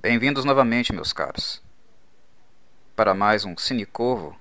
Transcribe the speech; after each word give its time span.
Bem-vindos 0.00 0.44
novamente, 0.44 0.92
meus 0.92 1.12
caros, 1.12 1.60
para 2.94 3.14
mais 3.14 3.44
um 3.44 3.56
Cinecorvo. 3.58 4.38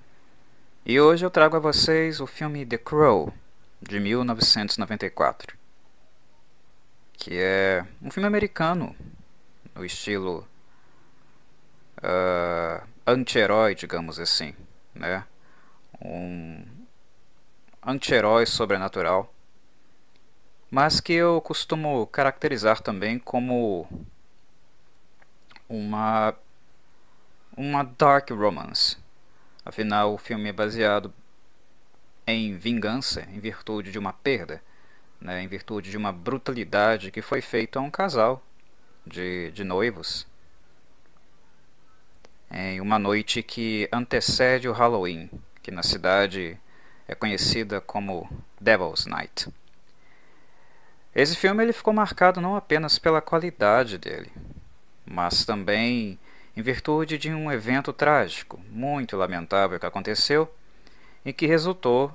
E 0.86 1.02
hoje 1.02 1.26
eu 1.26 1.32
trago 1.32 1.56
a 1.56 1.60
vocês 1.60 2.22
o 2.22 2.28
filme 2.28 2.64
The 2.64 2.78
Crow, 2.78 3.34
de 3.82 4.00
1994, 4.00 5.58
que 7.12 7.40
é 7.40 7.84
um 8.00 8.12
filme 8.12 8.28
americano, 8.28 8.96
no 9.74 9.84
estilo 9.84 10.48
uh, 12.04 12.88
anti-herói, 13.08 13.74
digamos 13.74 14.20
assim, 14.20 14.54
né? 14.94 15.26
Um 16.00 16.64
anti-herói 17.82 18.46
sobrenatural, 18.46 19.34
mas 20.70 21.00
que 21.00 21.14
eu 21.14 21.42
costumo 21.42 22.06
caracterizar 22.06 22.80
também 22.80 23.18
como 23.18 23.88
uma 25.70 26.34
uma 27.56 27.84
dark 27.84 28.30
romance. 28.30 28.98
Afinal, 29.66 30.14
o 30.14 30.18
filme 30.18 30.50
é 30.50 30.54
baseado 30.54 31.12
em 32.26 32.56
vingança, 32.56 33.28
em 33.32 33.40
virtude 33.40 33.92
de 33.92 33.98
uma 33.98 34.14
perda, 34.14 34.62
né, 35.20 35.42
em 35.42 35.48
virtude 35.48 35.90
de 35.90 35.98
uma 35.98 36.12
brutalidade 36.12 37.10
que 37.10 37.22
foi 37.22 37.42
feita 37.42 37.80
a 37.80 37.82
um 37.82 37.90
casal 37.90 38.44
de, 39.06 39.52
de 39.52 39.64
noivos 39.64 40.28
em 42.52 42.80
uma 42.80 42.98
noite 42.98 43.44
que 43.44 43.90
antecede 43.92 44.70
o 44.70 44.74
Halloween, 44.74 45.30
que 45.62 45.72
na 45.72 45.84
cidade 45.84 46.58
é 47.08 47.16
conhecida 47.16 47.82
como 47.82 48.30
Devil's 48.60 49.06
Night. 49.06 49.50
Esse 51.14 51.36
filme 51.36 51.64
ele 51.64 51.74
ficou 51.74 51.94
marcado 51.94 52.40
não 52.40 52.56
apenas 52.56 53.00
pela 53.00 53.22
qualidade 53.22 53.98
dele, 53.98 54.32
mas 55.10 55.46
também 55.46 56.20
em 56.56 56.62
virtude 56.62 57.18
de 57.18 57.32
um 57.32 57.52
evento 57.52 57.94
trágico, 57.94 58.60
muito 58.70 59.16
lamentável 59.16 59.80
que 59.80 59.86
aconteceu 59.86 60.52
e 61.24 61.32
que 61.32 61.46
resultou 61.46 62.12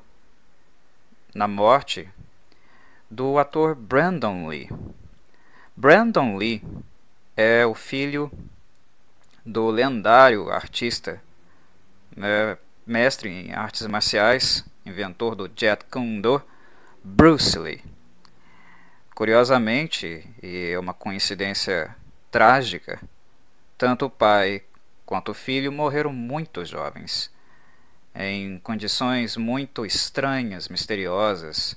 na 1.34 1.46
morte 1.46 2.08
do 3.10 3.38
ator 3.38 3.74
Brandon 3.74 4.48
Lee. 4.48 4.68
Brandon 5.76 6.36
Lee 6.36 6.62
é 7.36 7.64
o 7.64 7.74
filho 7.74 8.30
do 9.44 9.70
lendário 9.70 10.50
artista, 10.50 11.22
né, 12.16 12.58
mestre 12.86 13.28
em 13.28 13.52
artes 13.52 13.86
marciais, 13.86 14.64
inventor 14.84 15.34
do 15.34 15.50
Jet 15.54 15.84
Kune 15.90 16.20
Do, 16.20 16.42
Bruce 17.02 17.58
Lee. 17.58 17.82
Curiosamente, 19.14 20.26
e 20.42 20.70
é 20.72 20.78
uma 20.78 20.94
coincidência 20.94 21.94
trágica, 22.32 22.98
tanto 23.76 24.06
o 24.06 24.10
pai 24.10 24.64
quanto 25.04 25.30
o 25.32 25.34
filho 25.34 25.70
morreram 25.70 26.12
muito 26.12 26.64
jovens, 26.64 27.30
em 28.14 28.58
condições 28.60 29.36
muito 29.36 29.84
estranhas, 29.84 30.68
misteriosas, 30.68 31.76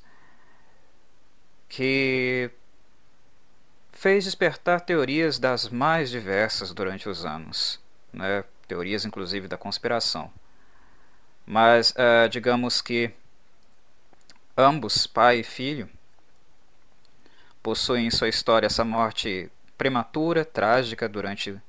que 1.68 2.50
fez 3.92 4.24
despertar 4.24 4.80
teorias 4.82 5.38
das 5.38 5.68
mais 5.68 6.10
diversas 6.10 6.74
durante 6.74 7.10
os 7.10 7.26
anos, 7.26 7.80
né? 8.14 8.46
teorias 8.68 9.04
inclusive 9.04 9.50
da 9.50 9.58
conspiração. 9.58 10.32
Mas 11.46 11.92
uh, 11.92 12.30
digamos 12.30 12.82
que 12.82 13.12
ambos, 14.58 15.06
pai 15.06 15.40
e 15.40 15.44
filho, 15.44 15.90
possuem 17.62 18.08
em 18.08 18.12
sua 18.12 18.30
história 18.30 18.68
essa 18.68 18.86
morte 18.86 19.52
prematura, 19.78 20.46
trágica 20.46 21.08
durante 21.08 21.60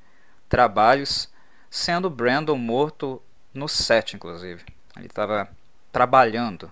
trabalhos, 0.49 1.29
sendo 1.71 2.09
Brandon 2.09 2.57
morto 2.57 3.23
no 3.53 3.69
set, 3.69 4.15
inclusive. 4.15 4.65
Ele 4.97 5.06
estava 5.06 5.49
trabalhando. 5.93 6.71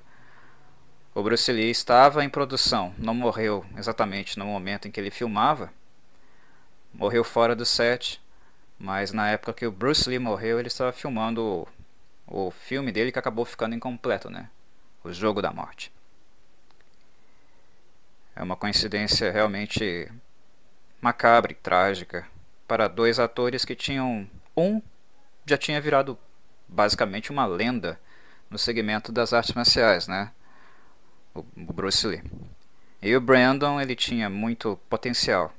O 1.14 1.22
Bruce 1.22 1.50
Lee 1.52 1.70
estava 1.70 2.24
em 2.24 2.28
produção, 2.28 2.94
não 2.98 3.14
morreu 3.14 3.64
exatamente 3.76 4.38
no 4.38 4.46
momento 4.46 4.88
em 4.88 4.90
que 4.90 4.98
ele 4.98 5.10
filmava. 5.10 5.72
Morreu 6.92 7.22
fora 7.22 7.54
do 7.54 7.64
set, 7.64 8.20
mas 8.78 9.12
na 9.12 9.30
época 9.30 9.52
que 9.52 9.66
o 9.66 9.72
Bruce 9.72 10.08
Lee 10.08 10.18
morreu, 10.18 10.58
ele 10.58 10.68
estava 10.68 10.92
filmando 10.92 11.68
o, 12.26 12.46
o 12.48 12.50
filme 12.50 12.90
dele 12.90 13.12
que 13.12 13.18
acabou 13.18 13.44
ficando 13.44 13.74
incompleto, 13.74 14.28
né? 14.28 14.50
O 15.02 15.12
Jogo 15.12 15.40
da 15.40 15.52
Morte. 15.52 15.92
É 18.34 18.42
uma 18.42 18.56
coincidência 18.56 19.30
realmente 19.30 20.10
macabra 21.04 21.52
e 21.52 21.54
trágica 21.54 22.26
para 22.66 22.88
dois 22.88 23.18
atores 23.18 23.62
que 23.62 23.76
tinham. 23.76 24.26
Um 24.56 24.80
já 25.44 25.58
tinha 25.58 25.78
virado 25.78 26.18
basicamente 26.66 27.30
uma 27.30 27.44
lenda 27.44 28.00
no 28.48 28.56
segmento 28.56 29.12
das 29.12 29.34
artes 29.34 29.52
marciais, 29.52 30.08
né? 30.08 30.32
O 31.34 31.42
Bruce 31.42 32.06
Lee. 32.06 32.22
E 33.02 33.14
o 33.14 33.20
Brandon, 33.20 33.78
ele 33.78 33.94
tinha 33.94 34.30
muito 34.30 34.80
potencial. 34.88 35.52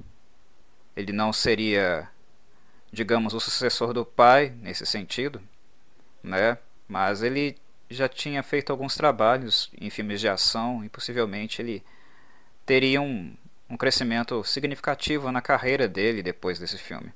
Ele 0.95 1.11
não 1.11 1.31
seria, 1.31 2.09
digamos, 2.91 3.35
o 3.35 3.39
sucessor 3.39 3.93
do 3.93 4.03
pai 4.03 4.51
nesse 4.61 4.83
sentido, 4.83 5.39
né? 6.23 6.57
Mas 6.87 7.21
ele 7.21 7.55
já 7.87 8.09
tinha 8.09 8.41
feito 8.41 8.71
alguns 8.71 8.95
trabalhos 8.95 9.69
em 9.79 9.91
filmes 9.91 10.19
de 10.19 10.27
ação 10.27 10.83
e 10.83 10.89
possivelmente 10.89 11.61
ele 11.61 11.83
teria 12.65 12.99
um, 12.99 13.35
um 13.69 13.77
crescimento 13.77 14.43
significativo 14.43 15.31
na 15.31 15.41
carreira 15.41 15.87
dele 15.87 16.21
depois 16.21 16.59
desse 16.59 16.77
filme. 16.77 17.11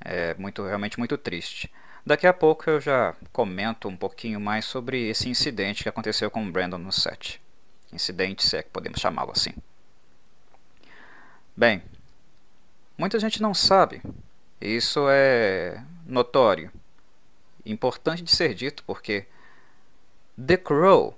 É 0.00 0.34
muito, 0.34 0.62
realmente 0.64 0.98
muito 0.98 1.16
triste. 1.16 1.70
Daqui 2.04 2.26
a 2.26 2.32
pouco 2.34 2.68
eu 2.68 2.80
já 2.80 3.14
comento 3.32 3.88
um 3.88 3.96
pouquinho 3.96 4.38
mais 4.38 4.66
sobre 4.66 5.08
esse 5.08 5.28
incidente 5.28 5.82
que 5.82 5.88
aconteceu 5.88 6.30
com 6.30 6.46
o 6.46 6.52
Brandon 6.52 6.76
no 6.76 6.92
set. 6.92 7.40
Incidente, 7.90 8.44
se 8.44 8.58
é 8.58 8.62
que 8.62 8.68
podemos 8.68 9.00
chamá-lo 9.00 9.32
assim. 9.32 9.54
Bem, 11.56 11.82
muita 12.98 13.18
gente 13.18 13.40
não 13.40 13.54
sabe. 13.54 14.02
Isso 14.60 15.06
é 15.08 15.82
notório. 16.04 16.70
Importante 17.64 18.22
de 18.22 18.30
ser 18.30 18.54
dito 18.54 18.84
porque 18.84 19.26
The 20.36 20.58
Crow 20.58 21.16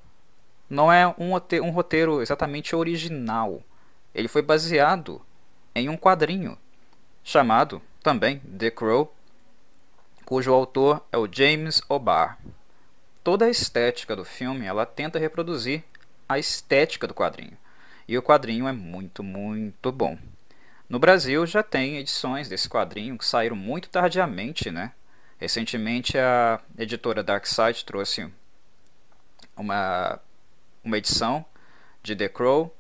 não 0.69 0.93
é 0.93 1.07
um, 1.07 1.33
um 1.63 1.71
roteiro 1.71 2.21
exatamente 2.21 2.75
original. 2.75 3.63
Ele 4.15 4.29
foi 4.29 4.43
baseado 4.43 5.23
em 5.75 5.89
um 5.89 5.97
quadrinho 5.97 6.59
chamado 7.23 7.83
também 8.03 8.39
The 8.41 8.71
Crow, 8.71 9.13
cujo 10.25 10.53
autor 10.53 11.05
é 11.13 11.19
o 11.19 11.29
James 11.31 11.83
O'Barr. 11.89 12.39
Toda 13.23 13.47
a 13.47 13.51
estética 13.51 14.15
do 14.15 14.25
filme 14.25 14.65
ela 14.65 14.87
tenta 14.87 15.19
reproduzir 15.19 15.83
a 16.29 16.39
estética 16.39 17.07
do 17.07 17.15
quadrinho. 17.15 17.57
E 18.09 18.17
o 18.17 18.23
quadrinho 18.23 18.69
é 18.69 18.73
muito, 18.73 19.23
muito 19.23 19.91
bom. 19.91 20.17
No 20.89 21.01
Brasil 21.01 21.45
já 21.47 21.63
tem 21.63 21.97
edições 21.97 22.49
desse 22.49 22.69
quadrinho 22.69 23.19
que 23.19 23.27
saíram 23.27 23.57
muito 23.57 23.89
tardiamente, 23.89 24.71
né? 24.71 24.93
Recentemente 25.39 26.17
a 26.17 26.61
editora 26.79 27.23
Darkside 27.23 27.85
trouxe 27.85 28.33
uma 29.57 30.21
uma 30.87 30.97
edição 30.97 31.45
de 32.03 32.15
The 32.15 32.29
Crow. 32.29 32.75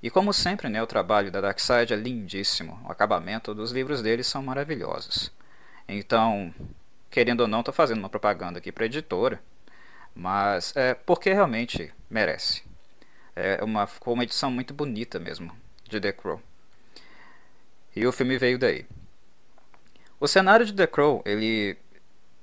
E 0.00 0.08
como 0.08 0.32
sempre, 0.32 0.68
né, 0.68 0.82
o 0.82 0.86
trabalho 0.86 1.30
da 1.30 1.40
Darkseid 1.40 1.92
é 1.92 1.96
lindíssimo. 1.96 2.80
O 2.86 2.92
acabamento 2.92 3.54
dos 3.54 3.72
livros 3.72 4.00
deles 4.00 4.26
são 4.26 4.42
maravilhosos. 4.42 5.32
Então, 5.88 6.54
querendo 7.10 7.40
ou 7.40 7.48
não, 7.48 7.60
estou 7.60 7.74
fazendo 7.74 7.98
uma 7.98 8.08
propaganda 8.08 8.58
aqui 8.58 8.70
para 8.70 8.84
a 8.84 8.86
editora, 8.86 9.42
mas 10.14 10.74
é 10.76 10.94
porque 10.94 11.32
realmente 11.32 11.92
merece. 12.08 12.62
É 13.34 13.62
uma, 13.64 13.86
ficou 13.86 14.14
uma 14.14 14.22
edição 14.22 14.50
muito 14.50 14.72
bonita 14.72 15.18
mesmo 15.18 15.52
de 15.88 16.00
The 16.00 16.12
Crow. 16.12 16.40
E 17.96 18.06
o 18.06 18.12
filme 18.12 18.38
veio 18.38 18.58
daí. 18.58 18.86
O 20.20 20.28
cenário 20.28 20.64
de 20.64 20.72
The 20.72 20.86
Crow, 20.86 21.22
ele, 21.26 21.76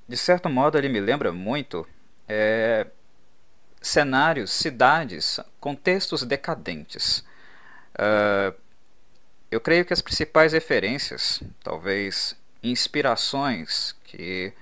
de 0.07 0.18
certo 0.18 0.50
modo, 0.50 0.77
ele 0.77 0.89
me 0.89 1.00
lembra 1.00 1.31
muito 1.31 1.88
é, 2.27 2.88
cenários, 3.81 4.51
cidades, 4.51 5.39
contextos 5.60 6.24
decadentes. 6.24 7.25
Uh, 7.95 8.56
eu 9.50 9.60
creio 9.60 9.83
que 9.83 9.92
as 9.92 10.01
principais 10.01 10.54
referências, 10.54 11.42
talvez 11.63 12.36
inspirações 12.63 13.95
que 14.04 14.54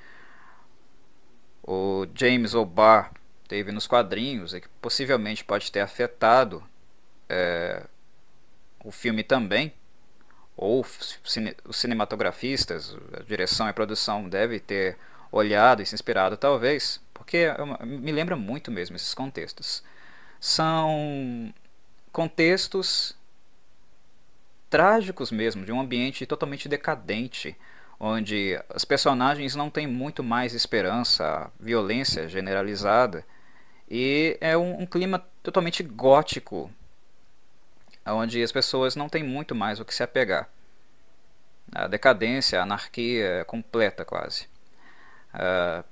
o 1.62 2.07
James 2.16 2.56
O'Barr 2.56 3.12
teve 3.48 3.71
nos 3.71 3.86
quadrinhos 3.86 4.54
e 4.54 4.62
que 4.62 4.69
possivelmente 4.81 5.44
pode 5.44 5.72
ter 5.72 5.81
afetado 5.81 6.63
é, 7.27 7.83
o 8.83 8.92
filme 8.92 9.24
também, 9.24 9.74
ou 10.57 10.81
os 10.81 11.19
cinematografistas, 11.72 12.95
a 13.18 13.24
direção 13.24 13.68
e 13.68 13.69
a 13.69 13.74
produção 13.74 14.27
deve 14.27 14.60
ter 14.60 14.98
olhado 15.31 15.81
e 15.81 15.86
se 15.86 15.94
inspirado 15.94 16.36
talvez, 16.36 17.00
porque 17.19 17.48
me 17.83 18.12
lembra 18.12 18.36
muito 18.36 18.71
mesmo 18.71 18.95
esses 18.95 19.13
contextos. 19.13 19.83
São 20.39 21.54
contextos 22.12 23.16
trágicos 24.69 25.31
mesmo, 25.31 25.66
de 25.66 25.71
um 25.71 25.81
ambiente 25.81 26.25
totalmente 26.25 26.69
decadente, 26.69 27.57
onde 28.00 28.57
os 28.74 28.86
personagens 28.86 29.54
não 29.54 29.69
têm 29.69 29.86
muito 29.86 30.24
mais 30.24 30.54
esperança, 30.54 31.51
violência 31.60 32.30
generalizada, 32.30 33.25
e 33.89 34.38
é 34.39 34.57
um, 34.57 34.83
um 34.83 34.86
clima 34.86 35.25
totalmente 35.44 35.83
gótico, 35.83 36.72
onde 38.06 38.42
as 38.42 38.51
pessoas 38.51 38.95
não 38.95 39.10
têm 39.10 39.24
muito 39.24 39.54
mais 39.54 39.80
o 39.80 39.86
que 39.86 39.94
se 39.94 40.04
apegar. 40.04 40.48
A 41.75 41.88
decadência, 41.88 42.60
a 42.60 42.63
anarquia 42.63 43.44
completa 43.45 44.06
quase. 44.06 44.48
Uh, 45.33 45.83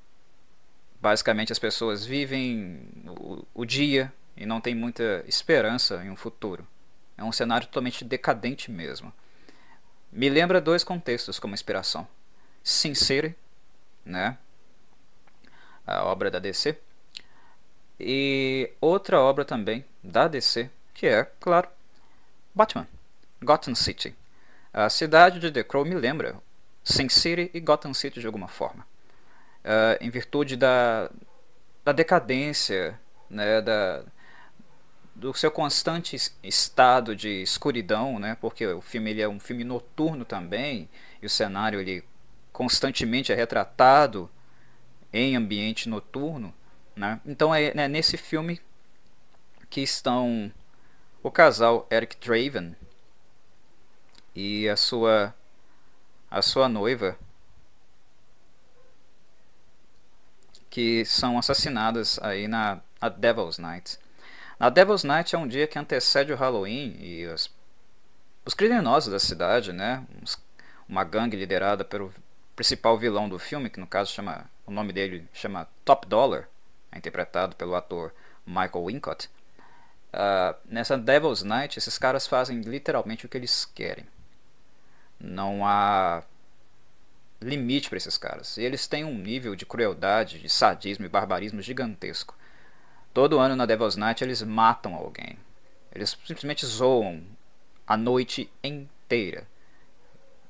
basicamente 1.08 1.54
as 1.54 1.60
pessoas 1.60 2.06
vivem 2.06 2.82
o, 3.06 3.46
o 3.54 3.66
dia 3.66 4.12
e 4.36 4.46
não 4.46 4.60
tem 4.60 4.76
muita 4.76 5.24
esperança 5.26 6.04
em 6.04 6.10
um 6.10 6.18
futuro. 6.18 6.68
É 7.18 7.24
um 7.24 7.32
cenário 7.32 7.66
totalmente 7.66 8.04
decadente 8.04 8.70
mesmo. 8.70 9.14
Me 10.12 10.28
lembra 10.28 10.60
dois 10.60 10.84
contextos 10.84 11.40
como 11.40 11.54
inspiração. 11.54 12.06
Sin 12.62 12.94
City, 12.94 13.34
né? 14.04 14.38
A 15.86 16.04
obra 16.04 16.30
da 16.30 16.40
DC. 16.40 16.78
E 17.98 18.70
outra 18.82 19.22
obra 19.22 19.46
também 19.46 19.86
da 20.04 20.28
DC, 20.28 20.70
que 20.94 21.08
é, 21.08 21.24
claro, 21.40 21.70
Batman, 22.54 22.86
Gotham 23.42 23.76
City. 23.76 24.14
A 24.74 24.90
cidade 24.90 25.40
de 25.40 25.52
The 25.52 25.64
Crow 25.64 25.86
me 25.86 25.96
lembra 25.96 26.36
Sin 26.84 27.08
City 27.08 27.50
e 27.54 27.62
Gotham 27.62 27.94
City 27.94 28.20
de 28.20 28.26
alguma 28.28 28.50
forma. 28.50 28.86
Uh, 29.68 30.00
em 30.00 30.10
virtude 30.10 30.56
da, 30.56 31.12
da 31.84 31.92
decadência, 31.92 32.98
né, 33.30 33.62
da, 33.62 34.02
do 35.18 35.34
seu 35.34 35.52
constante 35.52 36.16
estado 36.44 37.16
de 37.16 37.42
escuridão, 37.42 38.20
né? 38.20 38.38
Porque 38.40 38.66
o 38.68 38.82
filme 38.82 39.10
ele 39.10 39.22
é 39.22 39.28
um 39.28 39.40
filme 39.40 39.64
noturno 39.64 40.24
também 40.24 40.88
e 41.22 41.26
o 41.26 41.30
cenário 41.30 41.82
ele 41.82 42.04
constantemente 42.54 43.32
é 43.32 43.36
retratado 43.36 44.30
em 45.12 45.36
ambiente 45.36 45.90
noturno, 45.90 46.54
né? 46.96 47.20
Então 47.26 47.54
é, 47.54 47.66
é 47.66 47.88
nesse 47.88 48.16
filme 48.16 48.62
que 49.70 49.82
estão 49.82 50.52
o 51.24 51.32
casal 51.32 51.88
Eric 51.92 52.16
Draven 52.18 52.76
e 54.36 54.70
a 54.70 54.78
sua 54.78 55.34
a 56.30 56.42
sua 56.44 56.70
noiva 56.70 57.18
que 60.78 61.04
são 61.06 61.40
assassinadas 61.40 62.20
aí 62.22 62.48
na 62.48 62.80
a 63.02 63.10
Devil's 63.10 63.58
Night. 63.58 63.98
A 64.60 64.70
Devil's 64.70 65.04
Night 65.04 65.34
é 65.34 65.38
um 65.40 65.48
dia 65.48 65.66
que 65.66 65.80
antecede 65.80 66.32
o 66.32 66.36
Halloween 66.36 66.96
e 67.00 67.26
os, 67.26 67.52
os 68.46 68.54
criminosos 68.54 69.12
da 69.12 69.18
cidade, 69.18 69.74
né, 69.74 70.06
uma 70.88 71.04
gangue 71.04 71.36
liderada 71.36 71.84
pelo 71.84 72.14
principal 72.56 72.96
vilão 72.96 73.28
do 73.28 73.40
filme, 73.40 73.72
que 73.72 73.80
no 73.80 73.88
caso 73.88 74.14
chama, 74.14 74.46
o 74.68 74.72
nome 74.72 74.94
dele 74.94 75.28
chama 75.34 75.68
Top 75.84 76.06
Dollar, 76.06 76.48
é 76.92 77.00
interpretado 77.00 77.56
pelo 77.56 77.74
ator 77.74 78.14
Michael 78.46 78.84
Wincott. 78.84 79.32
Uh, 80.14 80.56
nessa 80.64 80.96
Devil's 80.96 81.42
Night, 81.42 81.80
esses 81.80 81.98
caras 81.98 82.28
fazem 82.28 82.62
literalmente 82.62 83.26
o 83.26 83.30
que 83.30 83.38
eles 83.38 83.66
querem. 83.66 84.06
Não 85.20 85.66
há 85.66 86.22
limite 87.42 87.90
para 87.90 87.98
esses 87.98 88.18
caras. 88.18 88.58
E 88.58 88.64
eles 88.64 88.88
têm 88.88 89.04
um 89.04 89.14
nível 89.14 89.56
de 89.56 89.66
crueldade, 89.66 90.40
de 90.40 90.50
sadismo 90.50 91.06
e 91.06 91.10
barbarismo 91.10 91.62
gigantesco. 91.62 92.36
Todo 93.14 93.40
ano 93.40 93.56
na 93.56 93.66
Devil's 93.66 93.96
Night 93.96 94.24
eles 94.24 94.42
matam 94.42 94.96
alguém. 94.96 95.38
Eles 95.92 96.18
simplesmente 96.26 96.66
zoam 96.66 97.24
a 97.86 97.96
noite 97.96 98.52
inteira, 98.64 99.48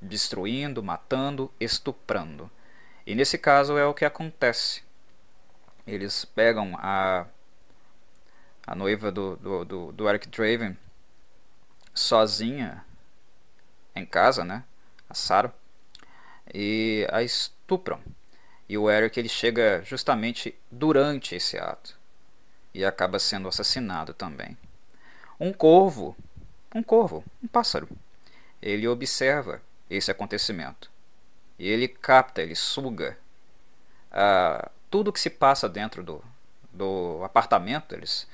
destruindo, 0.01 0.83
matando, 0.83 1.51
estuprando. 1.59 2.49
E 3.05 3.15
nesse 3.15 3.37
caso 3.37 3.77
é 3.77 3.85
o 3.85 3.93
que 3.93 4.03
acontece. 4.03 4.81
Eles 5.85 6.25
pegam 6.25 6.75
a, 6.77 7.25
a 8.65 8.75
noiva 8.75 9.11
do, 9.11 9.37
do, 9.37 9.63
do, 9.63 9.91
do 9.93 10.09
Eric 10.09 10.27
Draven 10.27 10.77
sozinha 11.93 12.85
em 13.95 14.05
casa, 14.05 14.43
né? 14.43 14.63
A 15.09 15.13
Sarah. 15.13 15.53
E 16.53 17.07
a 17.11 17.21
estupram. 17.21 17.99
E 18.69 18.77
o 18.77 18.89
Eric 18.89 19.19
ele 19.19 19.29
chega 19.29 19.81
justamente 19.83 20.55
durante 20.69 21.35
esse 21.35 21.57
ato 21.57 21.97
e 22.73 22.83
acaba 22.83 23.17
sendo 23.17 23.47
assassinado 23.47 24.13
também. 24.13 24.57
Um 25.39 25.53
corvo, 25.53 26.15
um 26.73 26.83
corvo, 26.83 27.23
um 27.41 27.47
pássaro, 27.47 27.87
ele 28.61 28.87
observa 28.87 29.61
esse 29.89 30.11
acontecimento 30.11 30.91
e 31.57 31.67
ele 31.67 31.87
capta, 31.87 32.41
ele 32.41 32.55
suga 32.55 33.17
uh, 34.11 34.69
tudo 34.89 35.11
que 35.11 35.19
se 35.19 35.29
passa 35.29 35.67
dentro 35.67 36.03
do, 36.03 36.23
do 36.71 37.21
apartamento. 37.23 37.95
Eles, 37.95 38.27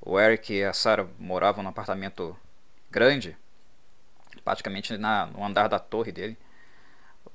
o 0.00 0.18
Eric 0.18 0.52
e 0.52 0.64
a 0.64 0.72
Sarah 0.72 1.06
moravam 1.18 1.62
num 1.62 1.70
apartamento 1.70 2.36
grande, 2.90 3.36
praticamente 4.44 4.96
na, 4.98 5.26
no 5.26 5.44
andar 5.44 5.68
da 5.68 5.78
torre 5.78 6.12
dele. 6.12 6.36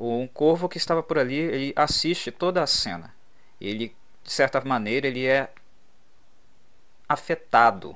Um 0.03 0.27
corvo 0.27 0.67
que 0.67 0.77
estava 0.77 1.03
por 1.03 1.19
ali, 1.19 1.35
ele 1.35 1.73
assiste 1.75 2.31
toda 2.31 2.63
a 2.63 2.67
cena. 2.67 3.13
Ele, 3.59 3.95
de 4.23 4.31
certa 4.31 4.59
maneira, 4.61 5.07
ele 5.07 5.27
é 5.27 5.51
afetado 7.07 7.95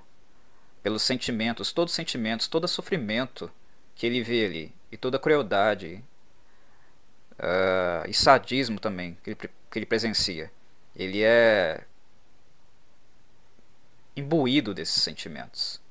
pelos 0.84 1.02
sentimentos, 1.02 1.74
todos 1.74 1.94
os 1.94 1.96
sentimentos, 1.96 2.48
todo 2.48 2.66
o 2.66 2.68
sofrimento 2.68 3.52
que 3.96 4.06
ele 4.06 4.22
vê 4.22 4.46
ali, 4.46 4.76
e 4.92 4.98
toda 4.98 5.18
a 5.18 5.20
crueldade 5.20 6.04
uh, 7.40 8.08
e 8.08 8.14
sadismo 8.14 8.80
também 8.80 9.18
que 9.24 9.32
ele, 9.32 9.36
que 9.36 9.80
ele 9.80 9.86
presencia. 9.88 10.52
Ele 10.96 11.24
é 11.24 11.84
imbuído 14.16 14.76
desses 14.76 15.02
sentimentos. 15.02 15.82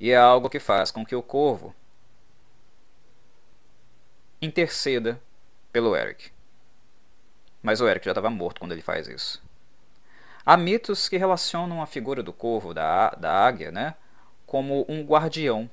E 0.00 0.10
é 0.10 0.16
algo 0.16 0.48
que 0.48 0.58
faz 0.58 0.90
com 0.90 1.04
que 1.04 1.14
o 1.14 1.22
corvo 1.22 1.74
interceda 4.40 5.20
pelo 5.72 5.96
Eric. 5.96 6.30
Mas 7.62 7.80
o 7.80 7.88
Eric 7.88 8.04
já 8.04 8.12
estava 8.12 8.30
morto 8.30 8.60
quando 8.60 8.72
ele 8.72 8.82
faz 8.82 9.08
isso. 9.08 9.42
Há 10.44 10.56
mitos 10.56 11.08
que 11.08 11.16
relacionam 11.16 11.82
a 11.82 11.86
figura 11.86 12.22
do 12.22 12.32
corvo, 12.32 12.72
da, 12.72 13.10
da 13.10 13.32
águia, 13.32 13.70
né, 13.70 13.94
como 14.46 14.86
um 14.88 15.02
guardião, 15.02 15.70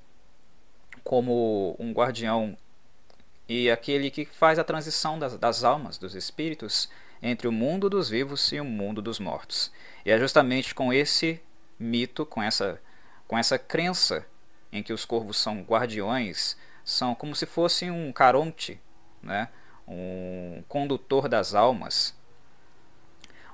como 1.03 1.75
um 1.79 1.93
guardião 1.93 2.57
e 3.47 3.69
aquele 3.69 4.09
que 4.09 4.25
faz 4.25 4.57
a 4.57 4.63
transição 4.63 5.17
das, 5.19 5.37
das 5.37 5.63
almas, 5.63 5.97
dos 5.97 6.15
espíritos, 6.15 6.89
entre 7.21 7.47
o 7.47 7.51
mundo 7.51 7.89
dos 7.89 8.09
vivos 8.09 8.51
e 8.51 8.59
o 8.59 8.65
mundo 8.65 9.01
dos 9.01 9.19
mortos. 9.19 9.71
E 10.03 10.11
é 10.11 10.17
justamente 10.17 10.75
com 10.75 10.91
esse 10.91 11.39
mito, 11.79 12.25
com 12.25 12.41
essa, 12.41 12.81
com 13.27 13.37
essa 13.37 13.57
crença 13.57 14.25
em 14.71 14.83
que 14.83 14.91
os 14.91 15.05
corvos 15.05 15.37
são 15.37 15.61
guardiões, 15.61 16.57
são 16.85 17.15
como 17.15 17.35
se 17.35 17.47
fosse 17.47 17.89
um 17.89 18.13
caronte, 18.13 18.79
né? 19.21 19.49
um 19.87 20.63
condutor 20.67 21.27
das 21.27 21.53
almas, 21.53 22.15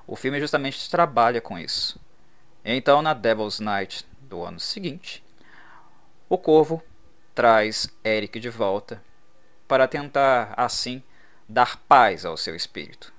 o 0.06 0.14
filme 0.14 0.38
justamente 0.38 0.90
trabalha 0.90 1.40
com 1.40 1.58
isso. 1.58 1.98
Então, 2.64 3.02
na 3.02 3.14
Devil's 3.14 3.58
Night 3.58 4.06
do 4.20 4.44
ano 4.44 4.60
seguinte, 4.60 5.24
o 6.28 6.38
Corvo 6.38 6.82
traz 7.34 7.88
Eric 8.04 8.38
de 8.38 8.50
volta 8.50 9.02
para 9.66 9.88
tentar, 9.88 10.54
assim, 10.56 11.02
dar 11.48 11.76
paz 11.88 12.24
ao 12.24 12.36
seu 12.36 12.54
espírito, 12.54 13.12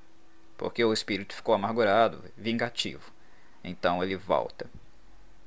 porque 0.57 0.83
o 0.83 0.93
espírito 0.93 1.35
ficou 1.35 1.55
amargurado, 1.55 2.23
vingativo. 2.37 3.11
Então 3.63 4.03
ele 4.03 4.15
volta. 4.15 4.69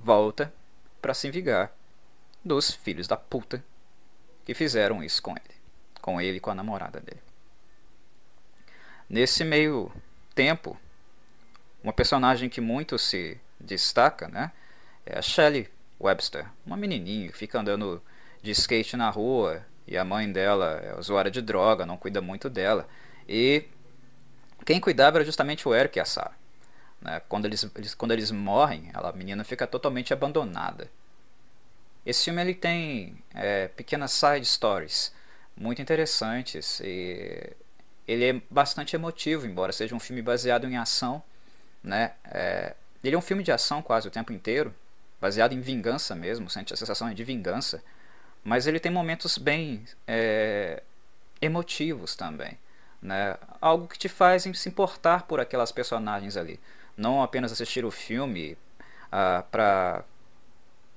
Volta 0.01 0.53
para 1.01 1.15
se 1.15 1.31
vingar 1.31 1.73
dos 2.45 2.71
filhos 2.71 3.07
da 3.07 3.17
puta 3.17 3.63
que 4.47 4.55
fizeram 4.55 5.03
isso 5.03 5.21
com 5.21 5.33
ele, 5.33 5.55
com 6.01 6.21
ele 6.21 6.37
e 6.39 6.41
com 6.41 6.51
a 6.51 6.55
namorada 6.55 7.01
dele. 7.01 7.21
Nesse 9.11 9.45
meio 9.45 9.93
tempo, 10.35 10.79
uma 11.83 11.93
personagem 11.93 12.49
que 12.49 12.61
muito 12.61 12.97
se 12.99 13.39
destaca, 13.61 14.29
né? 14.29 14.53
É 15.05 15.19
a 15.19 15.23
Shelley 15.23 15.69
Webster, 16.01 16.47
uma 16.65 16.77
menininha 16.77 17.29
que 17.29 17.37
fica 17.37 17.59
andando 17.59 18.01
de 18.41 18.53
skate 18.53 18.97
na 18.97 19.11
rua 19.11 19.65
e 19.87 19.99
a 19.99 20.05
mãe 20.05 20.31
dela 20.31 20.81
é 20.83 20.99
usuária 20.99 21.31
de 21.31 21.43
droga, 21.43 21.85
não 21.85 21.97
cuida 21.97 22.21
muito 22.21 22.49
dela. 22.49 22.89
E 23.29 23.65
quem 24.65 24.81
cuidava 24.81 25.19
era 25.19 25.25
justamente 25.25 25.69
o 25.69 25.75
Eric 25.75 25.99
e 25.99 26.01
a 26.01 26.05
Sarah. 26.05 26.35
Né? 27.01 27.21
Quando, 27.29 27.47
eles, 27.47 27.65
quando 27.97 28.13
eles 28.13 28.31
morrem, 28.31 28.91
a 28.95 29.13
menina 29.13 29.43
fica 29.43 29.67
totalmente 29.67 30.13
abandonada. 30.13 30.89
Esse 32.07 32.25
filme 32.25 32.41
ele 32.41 32.55
tem 32.55 33.19
é, 33.35 33.69
pequenas 33.69 34.13
side 34.13 34.47
stories 34.47 35.13
muito 35.57 35.83
interessantes 35.83 36.81
e 36.81 37.53
ele 38.07 38.25
é 38.25 38.41
bastante 38.49 38.95
emotivo, 38.95 39.47
embora 39.47 39.73
seja 39.73 39.95
um 39.95 40.01
filme 40.01 40.23
baseado 40.23 40.67
em 40.67 40.77
ação 40.77 41.23
né? 41.87 42.13
É, 42.25 42.75
ele 43.03 43.15
é 43.15 43.19
um 43.19 43.23
filme 43.23 43.45
de 43.45 43.53
ação 43.53 43.81
quase 43.81 44.09
o 44.09 44.11
tempo 44.11 44.33
inteiro, 44.33 44.75
baseado 45.21 45.53
em 45.53 45.61
vingança 45.61 46.15
mesmo, 46.17 46.51
sente 46.51 46.75
a 46.75 46.77
sensação 46.77 47.13
de 47.15 47.25
vingança, 47.25 47.83
mas 48.43 48.67
ele 48.67 48.81
tem 48.81 48.91
momentos 48.91 49.39
bem 49.39 49.85
é, 50.07 50.83
emotivos 51.41 52.17
também. 52.17 52.59
Né? 53.01 53.37
Algo 53.61 53.87
que 53.87 53.97
te 53.97 54.09
faz 54.09 54.43
se 54.43 54.69
importar 54.69 55.23
por 55.23 55.39
aquelas 55.39 55.71
personagens 55.71 56.37
ali. 56.37 56.59
Não 56.97 57.23
apenas 57.23 57.53
assistir 57.53 57.85
o 57.85 57.91
filme 57.91 58.59
ah, 59.13 59.45
para 59.51 60.03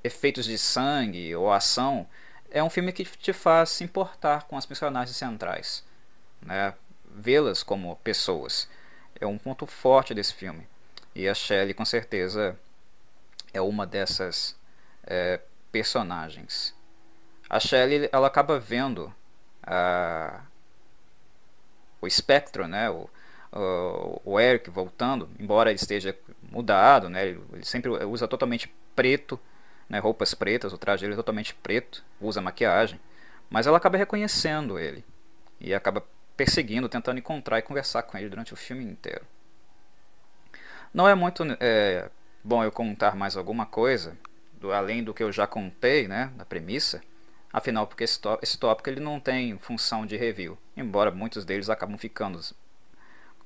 efeitos 0.04 0.46
de 0.46 0.58
sangue 0.58 1.36
ou 1.36 1.52
ação. 1.52 2.08
É 2.52 2.64
um 2.64 2.70
filme 2.70 2.92
que 2.92 3.06
te 3.06 3.34
faz 3.34 3.70
se 3.70 3.84
importar 3.84 4.44
com 4.48 4.58
as 4.58 4.66
personagens 4.66 5.16
centrais. 5.16 5.84
Né? 6.42 6.74
Vê-las 7.06 7.64
como 7.64 7.96
pessoas. 7.98 8.70
É 9.20 9.26
um 9.26 9.38
ponto 9.38 9.66
forte 9.66 10.14
desse 10.14 10.34
filme. 10.34 10.68
E 11.14 11.28
a 11.28 11.34
Shelley, 11.34 11.74
com 11.74 11.86
certeza, 11.86 12.58
é 13.54 13.62
uma 13.62 13.86
dessas 13.86 14.56
é, 15.04 15.40
personagens. 15.72 16.74
A 17.50 17.60
Shelley 17.60 18.10
ela 18.12 18.28
acaba 18.28 18.60
vendo 18.60 19.14
a, 19.64 20.42
o 22.02 22.08
espectro, 22.08 22.68
né, 22.68 22.90
o, 22.90 23.10
o, 23.52 24.22
o, 24.24 24.40
Eric 24.40 24.70
voltando, 24.70 25.30
embora 25.40 25.70
ele 25.70 25.80
esteja 25.80 26.18
mudado, 26.52 27.10
né, 27.10 27.28
ele, 27.28 27.44
ele 27.54 27.66
sempre 27.66 27.90
usa 27.90 28.28
totalmente 28.28 28.74
preto, 28.96 29.40
né, 29.90 30.00
roupas 30.00 30.34
pretas, 30.34 30.72
o 30.72 30.78
traje 30.78 31.02
dele 31.02 31.14
é 31.14 31.18
totalmente 31.18 31.54
preto, 31.56 32.04
usa 32.22 32.42
maquiagem, 32.42 33.00
mas 33.50 33.66
ela 33.66 33.78
acaba 33.78 33.98
reconhecendo 33.98 34.78
ele 34.78 35.04
e 35.60 35.74
acaba 35.74 36.06
perseguindo, 36.38 36.88
tentando 36.88 37.20
encontrar 37.20 37.60
e 37.60 37.64
conversar 37.64 38.04
com 38.04 38.18
ele 38.18 38.30
durante 38.30 38.54
o 38.54 38.58
filme 38.58 38.84
inteiro. 38.84 39.26
Não 40.94 41.08
é 41.08 41.16
muito 41.16 41.44
é, 41.60 42.10
bom 42.44 42.64
eu 42.64 42.72
contar 42.72 43.16
mais 43.16 43.36
alguma 43.36 43.66
coisa, 43.66 44.18
do, 44.54 44.72
além 44.72 45.04
do 45.04 45.14
que 45.14 45.24
eu 45.24 45.32
já 45.32 45.48
contei, 45.48 46.08
né, 46.08 46.32
da 46.36 46.46
premissa, 46.46 47.02
afinal, 47.52 47.88
porque 47.88 48.04
esse, 48.04 48.20
esse 48.42 48.58
tópico 48.58 48.90
ele 48.90 49.00
não 49.00 49.20
tem 49.20 49.58
função 49.58 50.06
de 50.06 50.18
review, 50.18 50.58
embora 50.78 51.12
muitos 51.12 51.46
deles 51.46 51.70
acabam 51.70 51.98
ficando 51.98 52.40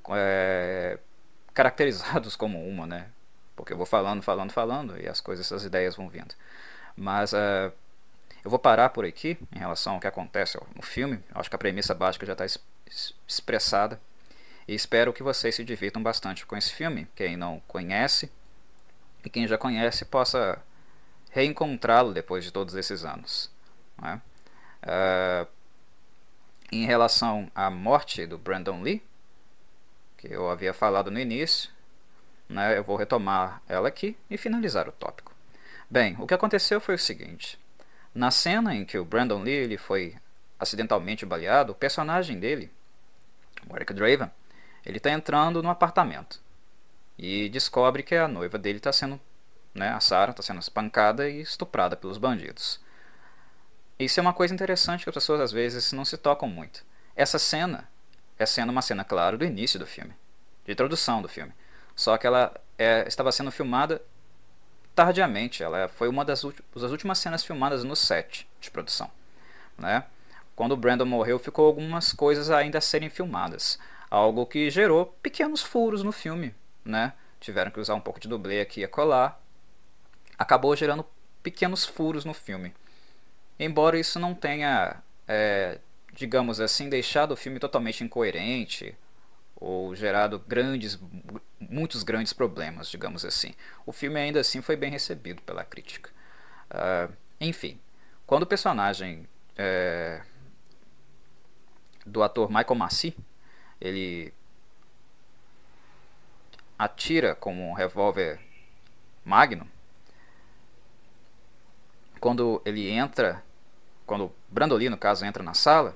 é, 0.10 1.00
caracterizados 1.54 2.36
como 2.38 2.68
uma, 2.68 2.86
né, 2.86 3.08
porque 3.56 3.74
eu 3.74 3.78
vou 3.78 3.86
falando, 3.86 4.22
falando, 4.22 4.52
falando 4.52 5.00
e 5.00 5.08
as 5.08 5.22
coisas, 5.22 5.46
essas 5.46 5.64
ideias 5.64 5.96
vão 5.96 6.10
vindo. 6.10 6.34
Mas 6.96 7.34
uh, 7.34 7.72
eu 8.44 8.50
vou 8.50 8.60
parar 8.60 8.90
por 8.90 9.06
aqui 9.06 9.38
em 9.56 9.60
relação 9.60 9.96
ao 9.96 10.00
que 10.00 10.08
acontece 10.08 10.60
no 10.76 10.82
filme. 10.82 11.24
Eu 11.34 11.40
acho 11.40 11.50
que 11.50 11.56
a 11.56 11.60
premissa 11.60 11.94
básica 11.94 12.26
já 12.26 12.34
está 12.34 12.46
expressada. 13.28 14.00
E 14.68 14.74
espero 14.74 15.14
que 15.14 15.24
vocês 15.24 15.56
se 15.56 15.64
divirtam 15.64 16.02
bastante 16.02 16.46
com 16.46 16.56
esse 16.56 16.72
filme. 16.72 17.08
Quem 17.16 17.36
não 17.36 17.62
conhece 17.68 18.32
e 19.24 19.30
quem 19.30 19.48
já 19.48 19.58
conhece 19.58 20.06
possa 20.06 20.62
reencontrá-lo 21.32 22.14
depois 22.14 22.44
de 22.44 22.52
todos 22.52 22.76
esses 22.76 23.04
anos. 23.06 23.52
Uh, 24.84 25.48
em 26.72 26.86
relação 26.86 27.50
à 27.56 27.70
morte 27.70 28.26
do 28.26 28.38
Brandon 28.38 28.82
Lee, 28.82 29.04
que 30.18 30.28
eu 30.28 30.50
havia 30.50 30.74
falado 30.74 31.12
no 31.12 31.20
início, 31.20 31.70
né, 32.54 32.78
eu 32.78 32.84
vou 32.84 32.96
retomar 32.96 33.62
ela 33.68 33.88
aqui 33.88 34.16
e 34.30 34.38
finalizar 34.38 34.88
o 34.88 34.92
tópico. 34.92 35.34
Bem, 35.90 36.16
o 36.20 36.28
que 36.28 36.34
aconteceu 36.34 36.80
foi 36.80 36.96
o 36.96 37.00
seguinte: 37.00 37.60
na 38.14 38.32
cena 38.32 38.76
em 38.76 38.86
que 38.86 38.98
o 38.98 39.06
Brandon 39.06 39.42
Lee 39.42 39.54
ele 39.54 39.78
foi 39.78 40.16
acidentalmente 40.60 41.26
baleado, 41.26 41.72
o 41.72 41.76
personagem 41.76 42.40
dele, 42.40 42.72
o 43.68 43.76
Eric 43.76 43.94
Draven, 43.94 44.32
ele 44.86 44.98
está 44.98 45.12
entrando 45.12 45.62
no 45.62 45.70
apartamento 45.70 46.40
e 47.18 47.50
descobre 47.50 48.04
que 48.04 48.16
a 48.16 48.28
noiva 48.28 48.58
dele 48.58 48.78
está 48.78 48.92
sendo, 48.92 49.20
né, 49.74 49.90
a 49.90 50.00
Sarah 50.00 50.32
está 50.32 50.44
sendo 50.44 50.62
espancada 50.62 51.30
e 51.30 51.42
estuprada 51.42 51.96
pelos 51.96 52.18
bandidos. 52.18 52.80
Isso 54.00 54.20
é 54.20 54.22
uma 54.22 54.34
coisa 54.34 54.54
interessante 54.54 55.04
que 55.04 55.10
as 55.10 55.14
pessoas 55.14 55.40
às 55.40 55.52
vezes 55.52 55.92
não 55.92 56.04
se 56.04 56.18
tocam 56.18 56.48
muito. 56.48 56.84
Essa 57.16 57.38
cena 57.38 57.88
é 58.38 58.46
sendo 58.46 58.72
uma 58.72 58.82
cena, 58.82 59.04
claro, 59.04 59.38
do 59.38 59.46
início 59.46 59.80
do 59.80 59.86
filme, 59.86 60.14
de 60.66 60.72
introdução 60.72 61.22
do 61.22 61.30
filme. 61.30 61.54
Só 61.96 62.18
que 62.18 62.26
ela 62.26 62.54
é, 62.78 63.06
estava 63.08 63.32
sendo 63.32 63.52
filmada 63.52 64.02
tardiamente. 64.96 65.64
Ela 65.64 65.88
foi 65.88 66.08
uma 66.08 66.26
das, 66.26 66.44
das 66.44 66.92
últimas 66.92 67.20
cenas 67.20 67.44
filmadas 67.44 67.84
no 67.84 67.96
set 67.96 68.48
de 68.60 68.72
produção. 68.72 69.10
Né? 69.78 70.04
Quando 70.56 70.74
o 70.74 70.78
Brandon 70.78 71.06
morreu, 71.06 71.40
ficou 71.40 71.66
algumas 71.66 72.14
coisas 72.14 72.50
ainda 72.50 72.78
a 72.78 72.82
serem 72.82 73.10
filmadas. 73.10 73.80
Algo 74.10 74.46
que 74.46 74.70
gerou 74.70 75.18
pequenos 75.22 75.62
furos 75.62 76.04
no 76.04 76.12
filme. 76.12 76.54
Né? 76.86 77.14
Tiveram 77.40 77.72
que 77.72 77.80
usar 77.80 77.96
um 77.96 78.02
pouco 78.02 78.20
de 78.20 78.28
dublê 78.28 78.62
aqui 78.62 78.84
e 78.84 78.88
colar. 78.88 79.40
Acabou 80.38 80.76
gerando 80.76 81.06
pequenos 81.42 81.86
furos 81.86 82.26
no 82.26 82.34
filme. 82.34 82.74
Embora 83.60 84.00
isso 84.00 84.20
não 84.20 84.34
tenha, 84.34 84.98
é, 85.28 85.80
digamos 86.14 86.60
assim, 86.60 86.90
deixado 86.90 87.32
o 87.32 87.38
filme 87.38 87.60
totalmente 87.60 88.04
incoerente 88.04 88.96
ou 89.64 89.96
gerado 89.96 90.40
grandes, 90.40 91.00
muitos 91.58 92.04
grandes 92.04 92.34
problemas, 92.34 92.90
digamos 92.90 93.24
assim. 93.24 93.56
O 93.86 93.94
filme 93.94 94.20
ainda 94.20 94.42
assim 94.42 94.62
foi 94.62 94.76
bem 94.76 94.92
recebido 94.92 95.42
pela 95.42 95.64
crítica. 95.64 96.12
Uh, 96.70 97.14
enfim, 97.40 97.80
quando 98.28 98.44
o 98.44 98.46
personagem 98.46 99.26
é, 99.58 100.22
do 102.06 102.22
ator 102.22 102.50
Michael 102.50 102.76
Massey, 102.76 103.16
ele 103.80 104.34
atira 106.78 107.34
com 107.34 107.70
um 107.70 107.74
revólver 107.74 108.42
Magnum, 109.24 109.68
quando 112.20 112.62
ele 112.66 112.90
entra, 112.90 113.42
quando 114.06 114.30
Brandolin, 114.50 114.90
no 114.90 114.98
caso, 114.98 115.26
entra 115.26 115.42
na 115.42 115.54
sala, 115.54 115.96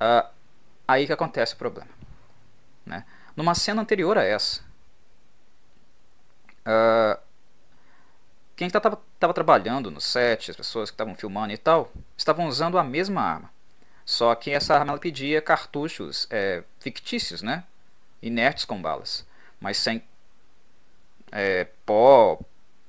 uh, 0.00 0.26
aí 0.88 1.06
que 1.06 1.12
acontece 1.12 1.52
o 1.52 1.58
problema. 1.58 2.01
Né? 2.84 3.04
Numa 3.36 3.54
cena 3.54 3.82
anterior 3.82 4.18
a 4.18 4.24
essa, 4.24 4.62
uh, 6.66 7.20
quem 8.56 8.66
estava 8.66 9.34
trabalhando 9.34 9.90
no 9.90 10.00
set, 10.00 10.50
as 10.50 10.56
pessoas 10.56 10.90
que 10.90 10.94
estavam 10.94 11.14
filmando 11.14 11.52
e 11.52 11.58
tal, 11.58 11.90
estavam 12.16 12.46
usando 12.46 12.78
a 12.78 12.84
mesma 12.84 13.22
arma. 13.22 13.50
Só 14.04 14.34
que 14.34 14.50
essa 14.50 14.74
arma 14.76 14.98
pedia 14.98 15.40
cartuchos 15.40 16.26
é, 16.30 16.62
fictícios, 16.78 17.42
né? 17.42 17.64
inertes 18.20 18.64
com 18.64 18.80
balas, 18.80 19.26
mas 19.58 19.76
sem 19.78 20.02
é, 21.32 21.66
pó 21.84 22.38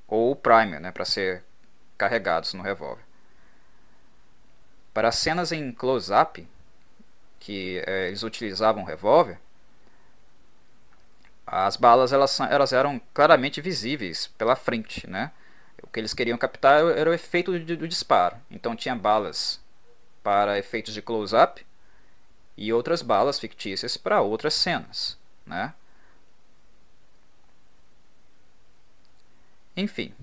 ou 0.06 0.36
primer 0.36 0.80
né? 0.80 0.92
para 0.92 1.04
ser 1.04 1.42
carregados 1.96 2.54
no 2.54 2.62
revólver. 2.62 3.02
Para 4.92 5.10
cenas 5.10 5.50
em 5.50 5.72
close-up, 5.72 6.46
que 7.40 7.82
é, 7.86 8.08
eles 8.08 8.22
utilizavam 8.22 8.84
revólver, 8.84 9.40
as 11.46 11.76
balas 11.76 12.12
elas, 12.12 12.38
elas 12.40 12.72
eram 12.72 13.00
claramente 13.12 13.60
visíveis 13.60 14.26
pela 14.38 14.56
frente, 14.56 15.08
né? 15.08 15.30
O 15.82 15.86
que 15.88 16.00
eles 16.00 16.14
queriam 16.14 16.38
captar 16.38 16.82
era 16.96 17.10
o 17.10 17.14
efeito 17.14 17.58
do, 17.58 17.76
do 17.76 17.88
disparo. 17.88 18.36
Então 18.50 18.74
tinha 18.74 18.96
balas 18.96 19.60
para 20.22 20.58
efeitos 20.58 20.94
de 20.94 21.02
close-up 21.02 21.64
e 22.56 22.72
outras 22.72 23.02
balas 23.02 23.38
fictícias 23.38 23.96
para 23.96 24.22
outras 24.22 24.54
cenas, 24.54 25.18
né? 25.46 25.74
Enfim, 29.76 30.14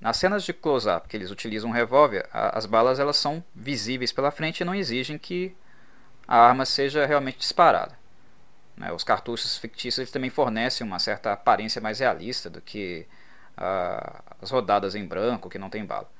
nas 0.00 0.16
cenas 0.16 0.44
de 0.44 0.52
close-up 0.52 1.08
que 1.08 1.16
eles 1.16 1.30
utilizam 1.30 1.70
um 1.70 1.72
revólver, 1.72 2.28
as 2.32 2.66
balas 2.66 2.98
elas 2.98 3.16
são 3.16 3.44
visíveis 3.54 4.12
pela 4.12 4.30
frente 4.30 4.60
e 4.60 4.64
não 4.64 4.74
exigem 4.74 5.18
que 5.18 5.54
a 6.26 6.38
arma 6.38 6.64
seja 6.64 7.04
realmente 7.04 7.38
disparada. 7.38 7.98
Né? 8.76 8.92
Os 8.92 9.02
cartuchos 9.02 9.56
fictícios 9.56 10.10
também 10.10 10.30
fornecem 10.30 10.86
uma 10.86 10.98
certa 10.98 11.32
aparência 11.32 11.80
mais 11.80 12.00
realista 12.00 12.50
do 12.50 12.60
que 12.60 13.06
uh, 13.56 14.22
as 14.40 14.50
rodadas 14.50 14.94
em 14.94 15.06
branco 15.06 15.48
que 15.48 15.58
não 15.58 15.70
tem 15.70 15.84
bala. 15.84 16.10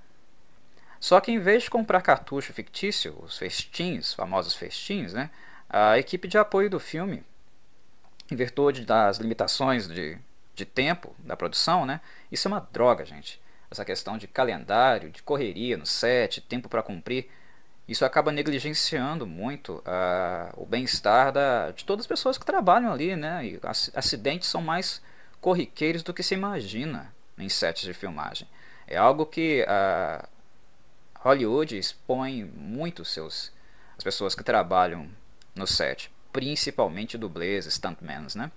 Só 0.98 1.20
que 1.20 1.30
em 1.30 1.38
vez 1.38 1.64
de 1.64 1.70
comprar 1.70 2.00
cartucho 2.00 2.52
fictício, 2.52 3.14
os 3.22 3.36
festins, 3.36 4.14
famosos 4.14 4.54
festins, 4.54 5.12
né, 5.12 5.30
a 5.68 5.98
equipe 5.98 6.26
de 6.26 6.38
apoio 6.38 6.70
do 6.70 6.80
filme, 6.80 7.22
em 8.30 8.36
virtude 8.36 8.84
das 8.84 9.18
limitações 9.18 9.86
de, 9.86 10.18
de 10.54 10.64
tempo 10.64 11.14
da 11.18 11.36
produção, 11.36 11.84
né, 11.84 12.00
isso 12.32 12.48
é 12.48 12.50
uma 12.50 12.66
droga, 12.72 13.04
gente. 13.04 13.40
Essa 13.70 13.84
questão 13.84 14.16
de 14.16 14.26
calendário, 14.26 15.10
de 15.10 15.22
correria 15.22 15.76
no 15.76 15.84
set, 15.84 16.40
tempo 16.40 16.68
para 16.68 16.82
cumprir, 16.82 17.28
isso 17.88 18.04
acaba 18.04 18.32
negligenciando 18.32 19.26
muito 19.26 19.74
uh, 19.76 20.52
o 20.56 20.66
bem-estar 20.66 21.32
de 21.74 21.84
todas 21.84 22.04
as 22.04 22.06
pessoas 22.06 22.36
que 22.36 22.44
trabalham 22.44 22.92
ali, 22.92 23.14
né? 23.14 23.46
E 23.46 23.60
acidentes 23.94 24.48
são 24.48 24.60
mais 24.60 25.00
corriqueiros 25.40 26.02
do 26.02 26.12
que 26.12 26.22
se 26.22 26.34
imagina 26.34 27.14
em 27.38 27.48
sets 27.48 27.82
de 27.82 27.94
filmagem. 27.94 28.48
É 28.88 28.96
algo 28.96 29.24
que 29.24 29.64
uh, 29.64 30.26
Hollywood 31.20 31.78
expõe 31.78 32.44
muito 32.44 33.04
seus 33.04 33.52
as 33.96 34.04
pessoas 34.04 34.34
que 34.34 34.44
trabalham 34.44 35.08
no 35.54 35.66
set, 35.66 36.12
principalmente 36.32 37.16
dublês, 37.16 37.66
stuntmans, 37.66 38.34
né? 38.34 38.50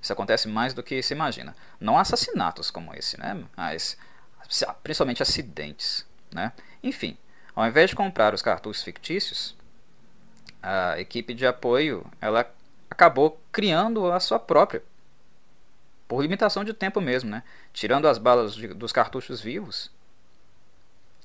Isso 0.00 0.12
acontece 0.12 0.48
mais 0.48 0.72
do 0.72 0.82
que 0.82 1.02
se 1.02 1.12
imagina. 1.12 1.54
Não 1.78 1.98
assassinatos 1.98 2.70
como 2.70 2.94
esse, 2.94 3.20
né? 3.20 3.44
Mas 3.56 3.98
principalmente 4.82 5.22
acidentes. 5.22 6.06
Né? 6.32 6.52
Enfim, 6.82 7.18
ao 7.60 7.68
invés 7.68 7.90
de 7.90 7.96
comprar 7.96 8.34
os 8.34 8.42
cartuchos 8.42 8.82
fictícios, 8.82 9.56
a 10.62 10.98
equipe 11.00 11.34
de 11.34 11.46
apoio 11.46 12.06
ela 12.20 12.50
acabou 12.90 13.40
criando 13.50 14.10
a 14.10 14.20
sua 14.20 14.38
própria, 14.38 14.82
por 16.06 16.22
limitação 16.22 16.64
de 16.64 16.74
tempo 16.74 17.00
mesmo, 17.00 17.30
né? 17.30 17.42
tirando 17.72 18.08
as 18.08 18.18
balas 18.18 18.54
de, 18.54 18.68
dos 18.68 18.92
cartuchos 18.92 19.40
vivos, 19.40 19.92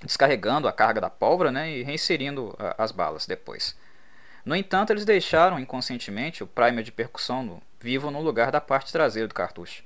descarregando 0.02 0.68
a 0.68 0.72
carga 0.72 1.02
da 1.02 1.10
pólvora 1.10 1.52
né? 1.52 1.72
e 1.72 1.84
reinserindo 1.84 2.56
a, 2.60 2.84
as 2.84 2.92
balas 2.92 3.26
depois. 3.26 3.76
No 4.46 4.56
entanto, 4.56 4.94
eles 4.94 5.04
deixaram 5.04 5.60
inconscientemente 5.60 6.44
o 6.44 6.48
primer 6.48 6.84
de 6.84 6.92
percussão 6.92 7.42
no, 7.42 7.64
vivo 7.80 8.12
no 8.12 8.22
lugar 8.22 8.52
da 8.52 8.62
parte 8.62 8.92
traseira 8.92 9.28
do 9.28 9.34
cartucho. 9.34 9.84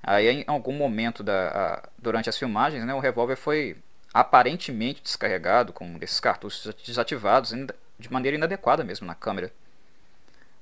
Aí, 0.00 0.28
em 0.28 0.44
algum 0.46 0.72
momento 0.72 1.24
da, 1.24 1.48
a, 1.48 1.88
durante 1.98 2.28
as 2.28 2.38
filmagens, 2.38 2.84
né, 2.84 2.94
o 2.94 3.00
revólver 3.00 3.34
foi 3.34 3.76
aparentemente 4.12 5.02
descarregado 5.02 5.72
com 5.72 5.96
esses 6.00 6.20
cartuchos 6.20 6.74
desativados 6.84 7.52
de 7.98 8.12
maneira 8.12 8.36
inadequada 8.36 8.84
mesmo 8.84 9.06
na 9.06 9.14
câmera, 9.14 9.52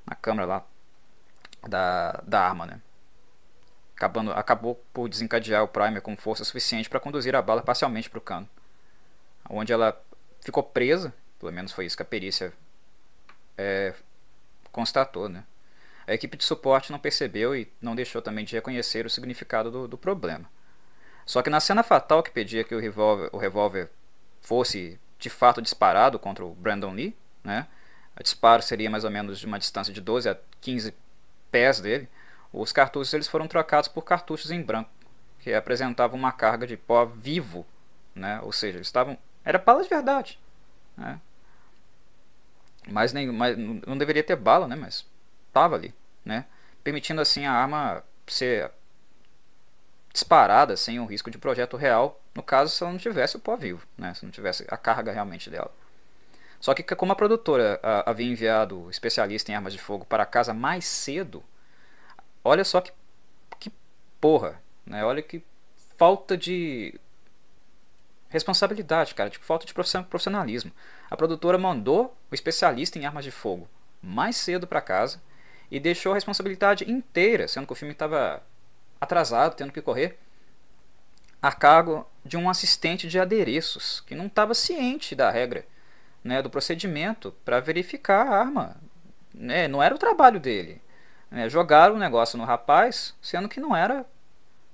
na 0.07 0.15
câmera 0.15 0.47
lá 0.47 0.67
da, 1.69 2.23
da 2.27 2.41
arma, 2.41 2.67
né? 2.67 2.81
Acabando, 3.97 4.33
acabou 4.33 4.83
por 4.95 5.09
desencadear 5.09 5.63
o 5.63 5.69
primer 5.69 6.01
com 6.01 6.17
força 6.17 6.45
suficiente 6.45 6.89
para 6.89 7.01
conduzir 7.01 7.37
a 7.37 7.43
bala 7.43 7.63
parcialmente 7.63 8.09
para 8.09 8.19
o 8.19 8.23
cano, 8.23 8.49
onde 9.49 9.73
ela 9.73 10.01
ficou 10.41 10.63
presa, 10.63 11.13
pelo 11.39 11.53
menos 11.53 11.73
foi 11.73 11.85
isso 11.85 11.97
que 11.97 12.03
a 12.03 12.07
perícia 12.07 12.53
é, 13.59 13.95
constatou, 14.73 15.29
né? 15.29 15.45
A 16.07 16.15
equipe 16.15 16.37
de 16.37 16.45
suporte 16.45 16.91
não 16.91 16.99
percebeu 16.99 17.55
e 17.55 17.71
não 17.81 17.95
deixou 17.95 18.23
também 18.23 18.45
de 18.45 18.55
reconhecer 18.55 19.05
o 19.05 19.11
significado 19.11 19.71
do, 19.71 19.87
do 19.87 19.99
problema. 19.99 20.51
Só 21.25 21.43
que 21.43 21.51
na 21.51 21.61
cena 21.61 21.83
fatal 21.83 22.23
que 22.23 22.31
pedia 22.31 22.65
que 22.65 22.75
o 22.75 22.81
revólver, 22.81 23.31
o 23.33 23.39
revólver 23.39 23.91
fosse 24.41 24.99
de 25.19 25.31
fato 25.31 25.61
disparado 25.61 26.19
contra 26.19 26.45
o 26.45 26.55
Brandon 26.55 26.93
Lee, 26.93 27.17
né? 27.45 27.67
O 28.19 28.23
disparo 28.23 28.63
seria 28.63 28.91
mais 28.91 29.05
ou 29.05 29.11
menos 29.11 29.39
de 29.39 29.47
uma 29.47 29.59
distância 29.59 29.93
de 29.93 30.01
12 30.01 30.29
a 30.29 30.37
15 30.61 30.95
pés 31.51 31.81
dele. 31.81 32.09
Os 32.53 32.73
cartuchos 32.73 33.13
eles 33.15 33.29
foram 33.29 33.47
trocados 33.47 33.89
por 33.89 34.03
cartuchos 34.03 34.51
em 34.51 34.63
branco, 34.63 34.91
que 35.39 35.53
apresentavam 35.53 36.19
uma 36.19 36.33
carga 36.33 36.67
de 36.67 36.77
pó 36.77 37.05
vivo, 37.05 37.67
né? 38.15 38.41
Ou 38.43 38.53
seja, 38.53 38.81
estavam 38.81 39.17
era 39.45 39.59
bala 39.59 39.83
de 39.83 39.89
verdade, 39.89 40.39
né? 40.97 41.21
Mas, 42.89 43.13
nem, 43.13 43.31
mas 43.31 43.57
não 43.57 43.97
deveria 43.97 44.23
ter 44.23 44.37
bala, 44.37 44.67
né? 44.67 44.77
Mas 44.77 45.07
tava 45.53 45.77
ali, 45.77 45.95
né? 46.25 46.47
Permitindo 46.83 47.21
assim 47.21 47.47
a 47.47 47.53
arma 47.53 48.03
ser 48.27 48.71
disparada 50.13 50.77
sem 50.77 50.99
o 50.99 51.07
risco 51.07 51.31
de 51.31 51.39
projeto 51.39 51.77
real, 51.77 52.21
no 52.35 52.43
caso 52.43 52.75
se 52.75 52.83
ela 52.83 52.93
não 52.93 52.99
tivesse 52.99 53.37
o 53.37 53.41
pó 53.41 53.57
vivo, 53.57 53.87
né? 53.97 54.15
Se 54.15 54.25
não 54.25 54.33
tivesse 54.33 54.67
a 54.69 54.77
carga 54.77 55.13
realmente 55.13 55.49
dela. 55.51 55.71
Só 56.61 56.75
que 56.75 56.83
como 56.83 57.13
a 57.13 57.17
produtora 57.17 57.81
a, 57.83 58.11
havia 58.11 58.31
enviado 58.31 58.85
o 58.85 58.91
especialista 58.91 59.51
em 59.51 59.55
armas 59.55 59.73
de 59.73 59.79
fogo 59.79 60.05
para 60.05 60.27
casa 60.27 60.53
mais 60.53 60.85
cedo, 60.85 61.43
olha 62.45 62.65
só 62.65 62.81
que, 62.81 62.93
que 63.59 63.73
porra, 64.21 64.61
né? 64.85 65.05
Olha 65.05 65.23
que 65.23 65.43
falta 65.97 66.37
de 66.37 66.99
responsabilidade, 68.29 69.15
cara, 69.15 69.31
tipo 69.31 69.45
falta 69.45 69.67
de 69.67 69.75
profissionalismo. 69.75 70.73
A 71.11 71.17
produtora 71.17 71.59
mandou 71.59 72.17
o 72.31 72.35
especialista 72.35 72.99
em 72.99 73.07
armas 73.07 73.25
de 73.25 73.31
fogo 73.31 73.69
mais 74.03 74.37
cedo 74.37 74.67
para 74.67 74.81
casa 74.81 75.21
e 75.71 75.79
deixou 75.79 76.13
a 76.13 76.15
responsabilidade 76.15 76.91
inteira, 76.91 77.47
sendo 77.47 77.67
que 77.67 77.73
o 77.73 77.77
filme 77.77 77.93
estava 77.93 78.43
atrasado, 79.01 79.55
tendo 79.55 79.73
que 79.73 79.81
correr, 79.81 80.19
a 81.41 81.53
cargo 81.53 82.07
de 82.25 82.37
um 82.37 82.51
assistente 82.51 83.09
de 83.09 83.19
adereços 83.19 84.01
que 84.01 84.15
não 84.15 84.27
estava 84.27 84.55
ciente 84.55 85.15
da 85.15 85.31
regra, 85.31 85.65
né, 86.23 86.43
do 86.43 86.51
procedimento 86.51 87.35
para 87.45 87.61
verificar 87.61 88.27
a 88.27 88.39
arma. 88.39 88.77
Né, 89.33 89.67
não 89.69 89.83
era 89.83 89.95
o 89.95 89.99
trabalho 89.99 90.39
dele. 90.39 90.83
Né, 91.31 91.49
jogaram 91.49 91.95
o 91.95 91.99
negócio 91.99 92.37
no 92.37 92.45
rapaz, 92.45 93.15
sendo 93.23 93.49
que 93.49 93.61
não 93.61 93.75
era 93.75 94.05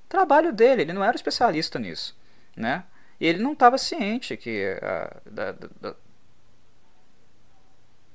trabalho 0.08 0.52
dele, 0.52 0.82
ele 0.82 0.92
não 0.92 1.04
era 1.04 1.14
especialista 1.14 1.78
nisso. 1.78 2.16
Né? 2.56 2.84
E 3.20 3.26
ele 3.26 3.42
não 3.42 3.52
estava 3.52 3.78
ciente 3.78 4.36
que 4.36 4.76
uh, 4.76 5.30
da, 5.30 5.52
da, 5.52 5.94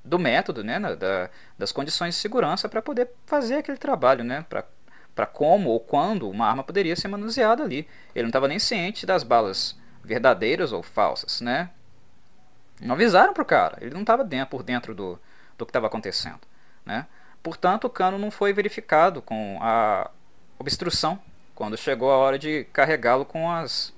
do 0.04 0.20
método, 0.20 0.64
né, 0.64 0.80
da, 0.80 1.30
das 1.58 1.72
condições 1.72 2.16
de 2.16 2.22
segurança 2.22 2.68
para 2.68 2.82
poder 2.82 3.10
fazer 3.26 3.56
aquele 3.56 3.78
trabalho, 3.78 4.24
né, 4.24 4.46
para 4.50 4.66
como 5.26 5.70
ou 5.70 5.80
quando 5.80 6.30
uma 6.30 6.48
arma 6.48 6.64
poderia 6.64 6.96
ser 6.96 7.08
manuseada 7.08 7.64
ali. 7.64 7.88
Ele 8.16 8.24
não 8.24 8.30
estava 8.30 8.48
nem 8.48 8.60
ciente 8.60 9.06
das 9.06 9.24
balas 9.24 9.78
verdadeiras 10.04 10.72
ou 10.72 10.82
falsas, 10.82 11.42
né? 11.42 11.70
Não 12.80 12.96
avisaram 12.96 13.34
pro 13.34 13.46
cara, 13.46 13.78
ele 13.82 13.94
não 13.94 14.02
estava 14.02 14.24
dentro, 14.24 14.50
por 14.50 14.64
dentro 14.64 14.96
do, 14.96 15.20
do 15.58 15.66
que 15.66 15.70
estava 15.70 15.88
acontecendo, 15.88 16.40
né? 16.86 17.06
Portanto, 17.44 17.86
o 17.86 17.90
cano 17.90 18.18
não 18.18 18.32
foi 18.32 18.54
verificado 18.54 19.22
com 19.22 19.60
a 19.62 20.10
obstrução 20.58 21.20
quando 21.54 21.78
chegou 21.78 22.12
a 22.12 22.18
hora 22.18 22.40
de 22.40 22.64
carregá-lo 22.74 23.26
com 23.26 23.52
as 23.52 23.94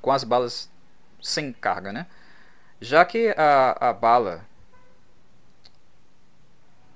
com 0.00 0.12
as 0.12 0.24
balas 0.24 0.70
sem 1.20 1.52
carga, 1.52 1.92
né? 1.92 2.06
Já 2.80 3.04
que 3.04 3.34
a, 3.36 3.88
a 3.88 3.92
bala 3.92 4.46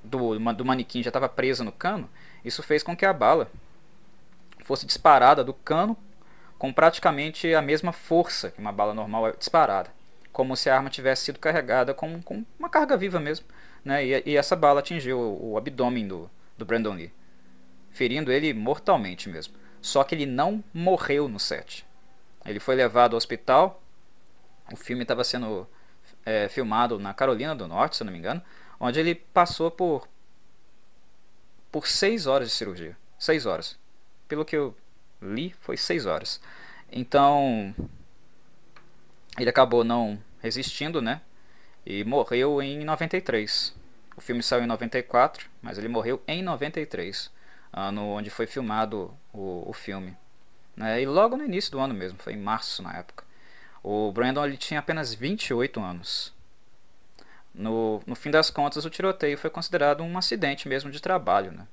do, 0.02 0.38
do 0.54 0.64
manequim 0.64 1.02
já 1.02 1.08
estava 1.08 1.28
presa 1.28 1.64
no 1.64 1.72
cano, 1.72 2.08
isso 2.44 2.62
fez 2.62 2.82
com 2.82 2.96
que 2.96 3.06
a 3.06 3.12
bala 3.12 3.50
fosse 4.64 4.86
disparada 4.86 5.42
do 5.42 5.52
cano 5.52 5.96
com 6.58 6.72
praticamente 6.72 7.52
a 7.54 7.60
mesma 7.60 7.92
força 7.92 8.50
que 8.50 8.60
uma 8.60 8.70
bala 8.70 8.94
normal 8.94 9.28
é 9.28 9.32
disparada, 9.32 9.90
como 10.32 10.56
se 10.56 10.70
a 10.70 10.76
arma 10.76 10.88
tivesse 10.88 11.24
sido 11.24 11.38
carregada 11.40 11.92
com, 11.92 12.22
com 12.22 12.44
uma 12.58 12.68
carga 12.68 12.96
viva 12.96 13.18
mesmo, 13.18 13.46
né? 13.84 14.04
E, 14.04 14.22
e 14.26 14.36
essa 14.36 14.54
bala 14.54 14.80
atingiu 14.80 15.18
o, 15.18 15.52
o 15.52 15.58
abdômen 15.58 16.06
do, 16.06 16.30
do 16.56 16.64
Brandon 16.64 16.94
Lee, 16.94 17.12
ferindo 17.90 18.30
ele 18.30 18.54
mortalmente 18.54 19.28
mesmo. 19.28 19.54
Só 19.80 20.04
que 20.04 20.14
ele 20.14 20.26
não 20.26 20.62
morreu 20.72 21.28
no 21.28 21.40
set. 21.40 21.84
Ele 22.46 22.60
foi 22.60 22.76
levado 22.76 23.14
ao 23.14 23.18
hospital. 23.18 23.82
O 24.72 24.76
filme 24.76 25.02
estava 25.02 25.24
sendo 25.24 25.68
é, 26.24 26.48
filmado 26.48 26.98
na 26.98 27.12
Carolina 27.12 27.54
do 27.54 27.66
Norte, 27.66 27.96
se 27.96 28.04
não 28.04 28.12
me 28.12 28.18
engano, 28.18 28.40
onde 28.78 29.00
ele 29.00 29.16
passou 29.16 29.70
por 29.70 30.06
por 31.72 31.88
seis 31.88 32.26
horas 32.26 32.48
de 32.48 32.54
cirurgia. 32.54 32.96
Seis 33.18 33.46
horas. 33.46 33.78
Pelo 34.28 34.44
que 34.44 34.54
eu 34.54 34.76
li, 35.20 35.54
foi 35.60 35.76
seis 35.76 36.04
horas. 36.04 36.40
Então, 36.90 37.74
ele 39.38 39.48
acabou 39.48 39.82
não 39.82 40.22
resistindo, 40.40 41.00
né? 41.00 41.22
E 41.86 42.04
morreu 42.04 42.60
em 42.60 42.84
93. 42.84 43.74
O 44.14 44.20
filme 44.20 44.42
saiu 44.42 44.62
em 44.62 44.66
94, 44.66 45.48
mas 45.62 45.78
ele 45.78 45.88
morreu 45.88 46.22
em 46.28 46.42
93, 46.42 47.30
ano 47.72 48.02
onde 48.08 48.28
foi 48.28 48.46
filmado 48.46 49.16
o, 49.32 49.64
o 49.66 49.72
filme. 49.72 50.14
Né? 50.76 51.00
E 51.00 51.06
logo 51.06 51.36
no 51.36 51.44
início 51.44 51.72
do 51.72 51.80
ano 51.80 51.94
mesmo, 51.94 52.18
foi 52.18 52.34
em 52.34 52.38
março 52.38 52.82
na 52.82 52.98
época. 52.98 53.24
O 53.82 54.12
Brandon 54.12 54.44
ele 54.44 54.56
tinha 54.56 54.80
apenas 54.80 55.14
28 55.14 55.80
anos. 55.80 56.34
No, 57.54 58.02
no 58.06 58.14
fim 58.14 58.30
das 58.30 58.50
contas, 58.50 58.84
o 58.84 58.90
tiroteio 58.90 59.36
foi 59.36 59.50
considerado 59.50 60.02
um 60.02 60.16
acidente 60.16 60.68
mesmo 60.68 60.90
de 60.90 61.00
trabalho. 61.00 61.52
Né? 61.52 61.66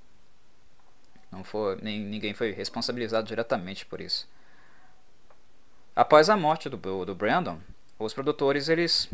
Não 1.32 1.44
foi, 1.44 1.78
nem, 1.82 2.00
ninguém 2.00 2.34
foi 2.34 2.52
responsabilizado 2.52 3.28
diretamente 3.28 3.86
por 3.86 4.02
isso. 4.02 4.28
Após 5.96 6.30
a 6.30 6.38
morte 6.38 6.70
do, 6.70 7.06
do 7.06 7.15
Brandon, 7.15 7.60
os 7.98 8.13
produtores 8.13 8.70
eles 8.70 9.10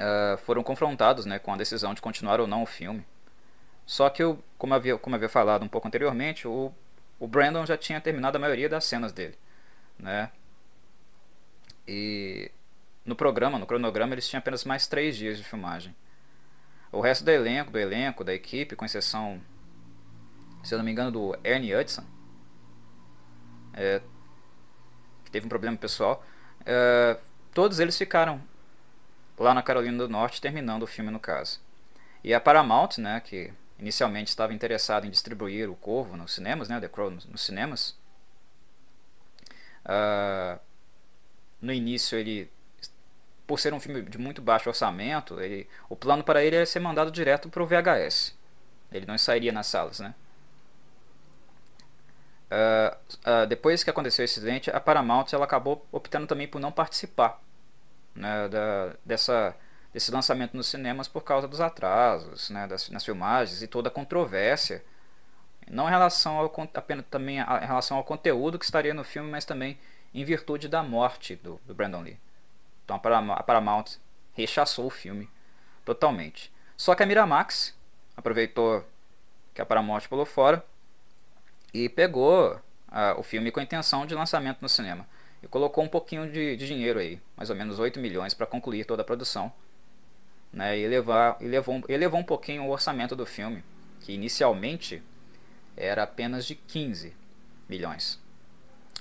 uh, 0.00 0.36
foram 0.44 0.62
confrontados 0.62 1.26
né, 1.26 1.38
com 1.38 1.52
a 1.52 1.56
decisão 1.56 1.94
de 1.94 2.00
continuar 2.00 2.40
ou 2.40 2.46
não 2.46 2.62
o 2.62 2.66
filme. 2.66 3.04
Só 3.86 4.10
que, 4.10 4.22
eu, 4.22 4.42
como, 4.58 4.74
havia, 4.74 4.98
como 4.98 5.16
havia 5.16 5.28
falado 5.28 5.64
um 5.64 5.68
pouco 5.68 5.88
anteriormente, 5.88 6.46
o 6.46 6.72
o 7.18 7.26
Brandon 7.26 7.66
já 7.66 7.76
tinha 7.76 8.00
terminado 8.00 8.36
a 8.36 8.40
maioria 8.40 8.68
das 8.68 8.84
cenas 8.84 9.12
dele, 9.12 9.36
né? 9.98 10.30
E 11.86 12.50
no 13.08 13.16
programa, 13.16 13.58
no 13.58 13.66
cronograma, 13.66 14.12
eles 14.12 14.28
tinham 14.28 14.38
apenas 14.38 14.64
mais 14.66 14.86
três 14.86 15.16
dias 15.16 15.38
de 15.38 15.44
filmagem. 15.44 15.96
O 16.92 17.00
resto 17.00 17.24
do 17.24 17.30
elenco, 17.30 17.70
do 17.70 17.78
elenco, 17.78 18.22
da 18.22 18.34
equipe, 18.34 18.76
com 18.76 18.84
exceção, 18.84 19.40
se 20.62 20.74
eu 20.74 20.78
não 20.78 20.84
me 20.84 20.92
engano, 20.92 21.10
do 21.10 21.38
Ernie 21.42 21.74
Hudson, 21.74 22.04
é, 23.72 24.02
que 25.24 25.30
teve 25.30 25.46
um 25.46 25.48
problema 25.48 25.74
pessoal, 25.74 26.22
é, 26.66 27.18
todos 27.54 27.80
eles 27.80 27.96
ficaram 27.96 28.42
lá 29.38 29.54
na 29.54 29.62
Carolina 29.62 29.96
do 29.96 30.08
Norte 30.08 30.38
terminando 30.38 30.82
o 30.82 30.86
filme 30.86 31.10
no 31.10 31.18
caso. 31.18 31.60
E 32.22 32.34
a 32.34 32.40
Paramount, 32.40 32.98
né, 32.98 33.20
que 33.20 33.50
inicialmente 33.78 34.28
estava 34.28 34.52
interessado 34.52 35.06
em 35.06 35.10
distribuir 35.10 35.70
o 35.70 35.76
Corvo 35.76 36.14
nos 36.14 36.34
cinemas, 36.34 36.68
né, 36.68 36.78
The 36.78 36.88
Crow 36.88 37.10
nos, 37.10 37.24
nos 37.24 37.40
cinemas. 37.40 37.96
Uh, 39.86 40.60
no 41.62 41.72
início 41.72 42.18
ele, 42.18 42.50
por 43.48 43.58
ser 43.58 43.72
um 43.72 43.80
filme 43.80 44.02
de 44.02 44.18
muito 44.18 44.42
baixo 44.42 44.68
orçamento, 44.68 45.40
ele, 45.40 45.66
o 45.88 45.96
plano 45.96 46.22
para 46.22 46.44
ele 46.44 46.54
era 46.54 46.66
ser 46.66 46.80
mandado 46.80 47.10
direto 47.10 47.48
para 47.48 47.62
o 47.62 47.66
VHS. 47.66 48.36
Ele 48.92 49.06
não 49.06 49.16
sairia 49.16 49.50
nas 49.50 49.66
salas, 49.66 50.00
né? 50.00 50.14
Uh, 52.50 52.96
uh, 53.26 53.46
depois 53.46 53.82
que 53.82 53.88
aconteceu 53.88 54.24
esse 54.24 54.38
incidente, 54.38 54.70
a 54.70 54.78
Paramount 54.78 55.26
ela 55.32 55.46
acabou 55.46 55.86
optando 55.90 56.26
também 56.26 56.46
por 56.46 56.60
não 56.60 56.70
participar 56.70 57.40
né, 58.14 58.48
da, 58.48 58.92
dessa, 59.04 59.56
desse 59.94 60.10
lançamento 60.10 60.54
nos 60.54 60.66
cinemas 60.66 61.08
por 61.08 61.24
causa 61.24 61.48
dos 61.48 61.60
atrasos 61.60 62.50
né, 62.50 62.66
das, 62.66 62.90
nas 62.90 63.04
filmagens 63.04 63.62
e 63.62 63.66
toda 63.66 63.88
a 63.88 63.92
controvérsia. 63.92 64.84
Não 65.70 65.86
em 65.86 65.90
relação 65.90 66.36
ao, 66.36 66.52
apenas 66.74 67.06
também 67.10 67.38
em 67.38 67.66
relação 67.66 67.96
ao 67.96 68.04
conteúdo 68.04 68.58
que 68.58 68.64
estaria 68.66 68.92
no 68.92 69.04
filme, 69.04 69.30
mas 69.30 69.46
também 69.46 69.78
em 70.12 70.22
virtude 70.22 70.68
da 70.68 70.82
morte 70.82 71.34
do, 71.36 71.58
do 71.66 71.74
Brandon 71.74 72.02
Lee. 72.02 72.27
Então 72.88 72.96
a 72.96 73.42
Paramount, 73.42 73.84
rechaçou 74.32 74.86
o 74.86 74.90
filme 74.90 75.28
totalmente. 75.84 76.50
Só 76.74 76.94
que 76.94 77.02
a 77.02 77.06
Miramax 77.06 77.76
aproveitou 78.16 78.82
que 79.52 79.60
a 79.60 79.66
Paramount 79.66 80.00
pulou 80.08 80.24
fora 80.24 80.64
e 81.74 81.86
pegou 81.90 82.54
uh, 82.54 83.18
o 83.18 83.22
filme 83.22 83.50
com 83.50 83.60
a 83.60 83.62
intenção 83.62 84.06
de 84.06 84.14
lançamento 84.14 84.62
no 84.62 84.70
cinema. 84.70 85.06
E 85.42 85.46
colocou 85.46 85.84
um 85.84 85.88
pouquinho 85.88 86.32
de, 86.32 86.56
de 86.56 86.66
dinheiro 86.66 86.98
aí, 86.98 87.20
mais 87.36 87.50
ou 87.50 87.56
menos 87.56 87.78
8 87.78 88.00
milhões, 88.00 88.32
para 88.32 88.46
concluir 88.46 88.86
toda 88.86 89.02
a 89.02 89.04
produção. 89.04 89.52
Né, 90.50 90.78
e, 90.78 90.88
levar, 90.88 91.36
e, 91.42 91.46
levou, 91.46 91.82
e 91.86 91.94
levou 91.94 92.18
um 92.18 92.24
pouquinho 92.24 92.64
o 92.64 92.70
orçamento 92.70 93.14
do 93.14 93.26
filme, 93.26 93.62
que 94.00 94.14
inicialmente 94.14 95.02
era 95.76 96.04
apenas 96.04 96.46
de 96.46 96.54
15 96.54 97.14
milhões 97.68 98.18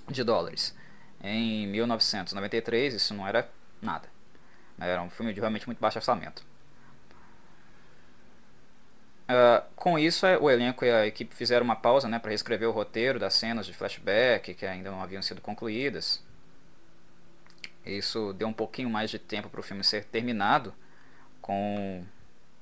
de 0.10 0.26
dólares. 0.26 0.76
Em 1.24 1.66
1993 1.68 2.94
isso 2.94 3.14
não 3.14 3.26
era 3.26 3.50
nada. 3.82 4.10
Era 4.80 5.02
um 5.02 5.10
filme 5.10 5.34
de 5.34 5.40
realmente 5.40 5.66
muito 5.66 5.80
baixo 5.80 5.98
orçamento. 5.98 6.46
Uh, 9.28 9.62
com 9.76 10.00
isso, 10.00 10.26
é, 10.26 10.38
o 10.38 10.50
elenco 10.50 10.86
e 10.86 10.90
a 10.90 11.06
equipe 11.06 11.36
fizeram 11.36 11.66
uma 11.66 11.76
pausa 11.76 12.08
né, 12.08 12.18
para 12.18 12.30
reescrever 12.30 12.70
o 12.70 12.72
roteiro 12.72 13.20
das 13.20 13.34
cenas 13.34 13.66
de 13.66 13.74
flashback 13.74 14.54
que 14.54 14.66
ainda 14.66 14.90
não 14.90 15.02
haviam 15.02 15.22
sido 15.22 15.42
concluídas. 15.42 16.24
Isso 17.86 18.34
deu 18.34 18.48
um 18.48 18.54
pouquinho 18.54 18.90
mais 18.90 19.10
de 19.10 19.20
tempo 19.20 19.50
para 19.50 19.60
o 19.60 19.64
filme 19.64 19.84
ser 19.84 20.06
terminado 20.06 20.74
com, 21.42 22.06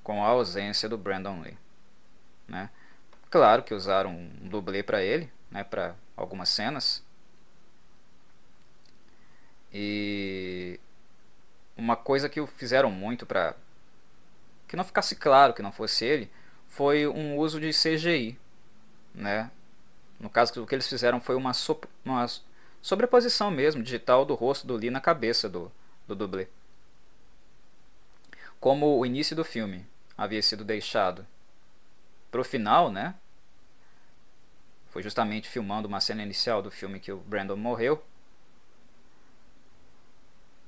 com 0.04 0.24
a 0.24 0.28
ausência 0.28 0.90
do 0.90 0.98
Brandon 0.98 1.42
Lee. 1.42 1.58
Né? 2.48 2.70
Claro 3.30 3.64
que 3.64 3.74
usaram 3.74 4.12
um 4.12 4.50
dublê 4.50 4.82
para 4.82 5.04
ele, 5.04 5.30
né, 5.52 5.64
para 5.64 5.96
algumas 6.16 6.50
cenas. 6.50 7.04
E 9.74 10.05
uma 11.86 11.96
coisa 11.96 12.28
que 12.28 12.46
fizeram 12.48 12.90
muito 12.90 13.26
para 13.28 13.56
que 14.68 14.76
não 14.76 14.84
ficasse 14.84 15.16
claro 15.16 15.54
que 15.54 15.62
não 15.62 15.72
fosse 15.72 16.04
ele 16.04 16.32
foi 16.68 17.06
um 17.06 17.38
uso 17.38 17.60
de 17.60 17.70
CGI, 17.70 18.38
né? 19.14 19.52
No 20.20 20.30
caso, 20.30 20.64
o 20.64 20.66
que 20.66 20.74
eles 20.74 20.88
fizeram 20.88 21.22
foi 21.22 21.36
uma, 21.36 21.54
so 21.54 21.80
uma 22.04 22.26
sobreposição 22.82 23.52
mesmo 23.52 23.84
digital 23.84 24.26
do 24.26 24.34
rosto 24.34 24.66
do 24.66 24.76
Lee 24.76 24.90
na 24.90 25.00
cabeça 25.00 25.48
do, 25.48 25.72
do 26.08 26.16
dublê. 26.16 26.48
Como 28.60 28.98
o 28.98 29.06
início 29.06 29.36
do 29.36 29.46
filme 29.46 29.86
havia 30.18 30.42
sido 30.42 30.64
deixado 30.64 31.26
para 32.32 32.42
o 32.42 32.44
final, 32.44 32.92
né? 32.92 33.14
Foi 34.90 35.04
justamente 35.04 35.48
filmando 35.48 35.88
uma 35.88 36.02
cena 36.02 36.24
inicial 36.24 36.62
do 36.62 36.72
filme 36.72 37.00
que 37.00 37.12
o 37.12 37.18
Brandon 37.18 37.56
morreu. 37.56 38.04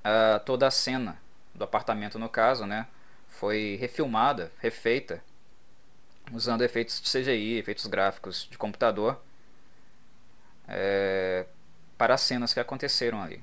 Uh, 0.08 0.39
toda 0.46 0.67
a 0.67 0.72
cena 0.72 1.20
do 1.54 1.65
apartamento, 1.65 2.17
no 2.17 2.30
caso, 2.30 2.65
né? 2.65 2.88
Foi 3.28 3.78
refilmada, 3.82 4.52
refeita 4.60 5.22
usando 6.32 6.62
efeitos 6.62 7.02
de 7.02 7.10
CGI, 7.10 7.58
efeitos 7.58 7.86
gráficos 7.88 8.48
de 8.50 8.58
computador, 8.58 9.22
é, 10.67 11.46
para 11.98 12.13
as 12.13 12.22
cenas 12.22 12.54
que 12.54 12.60
aconteceram 12.60 13.22
ali. 13.22 13.41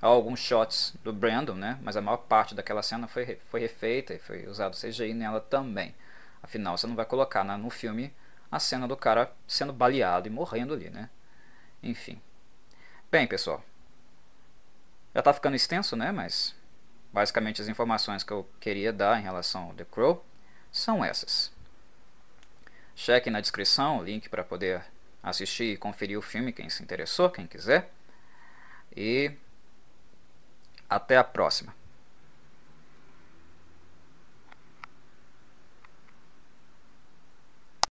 Há 0.00 0.06
alguns 0.06 0.38
shots 0.38 0.94
do 1.02 1.12
Brandon, 1.12 1.54
né, 1.54 1.78
mas 1.82 1.96
a 1.96 2.00
maior 2.00 2.18
parte 2.18 2.54
daquela 2.54 2.82
cena 2.82 3.08
foi, 3.08 3.38
foi 3.50 3.60
refeita 3.60 4.14
e 4.14 4.18
foi 4.18 4.46
usado 4.46 4.76
CGI 4.76 5.14
nela 5.14 5.40
também. 5.40 5.94
Afinal, 6.42 6.76
você 6.76 6.86
não 6.86 6.94
vai 6.94 7.04
colocar 7.04 7.42
no 7.44 7.70
filme 7.70 8.12
a 8.50 8.60
cena 8.60 8.86
do 8.86 8.96
cara 8.96 9.32
sendo 9.46 9.72
baleado 9.72 10.28
e 10.28 10.30
morrendo 10.30 10.72
ali, 10.72 10.88
né? 10.88 11.10
Enfim. 11.82 12.20
Bem, 13.10 13.26
pessoal. 13.26 13.64
Já 15.18 15.20
está 15.20 15.32
ficando 15.32 15.56
extenso, 15.56 15.96
né? 15.96 16.12
Mas 16.12 16.54
basicamente 17.12 17.60
as 17.60 17.66
informações 17.66 18.22
que 18.22 18.30
eu 18.30 18.48
queria 18.60 18.92
dar 18.92 19.18
em 19.18 19.22
relação 19.24 19.64
ao 19.64 19.74
The 19.74 19.84
Crow 19.84 20.24
são 20.70 21.04
essas. 21.04 21.50
Cheque 22.94 23.28
na 23.28 23.40
descrição 23.40 23.98
o 23.98 24.04
link 24.04 24.28
para 24.28 24.44
poder 24.44 24.80
assistir 25.20 25.72
e 25.72 25.76
conferir 25.76 26.16
o 26.16 26.22
filme, 26.22 26.52
quem 26.52 26.70
se 26.70 26.84
interessou, 26.84 27.28
quem 27.30 27.48
quiser. 27.48 27.90
E 28.96 29.32
até 30.88 31.16
a 31.16 31.24
próxima. 31.24 31.74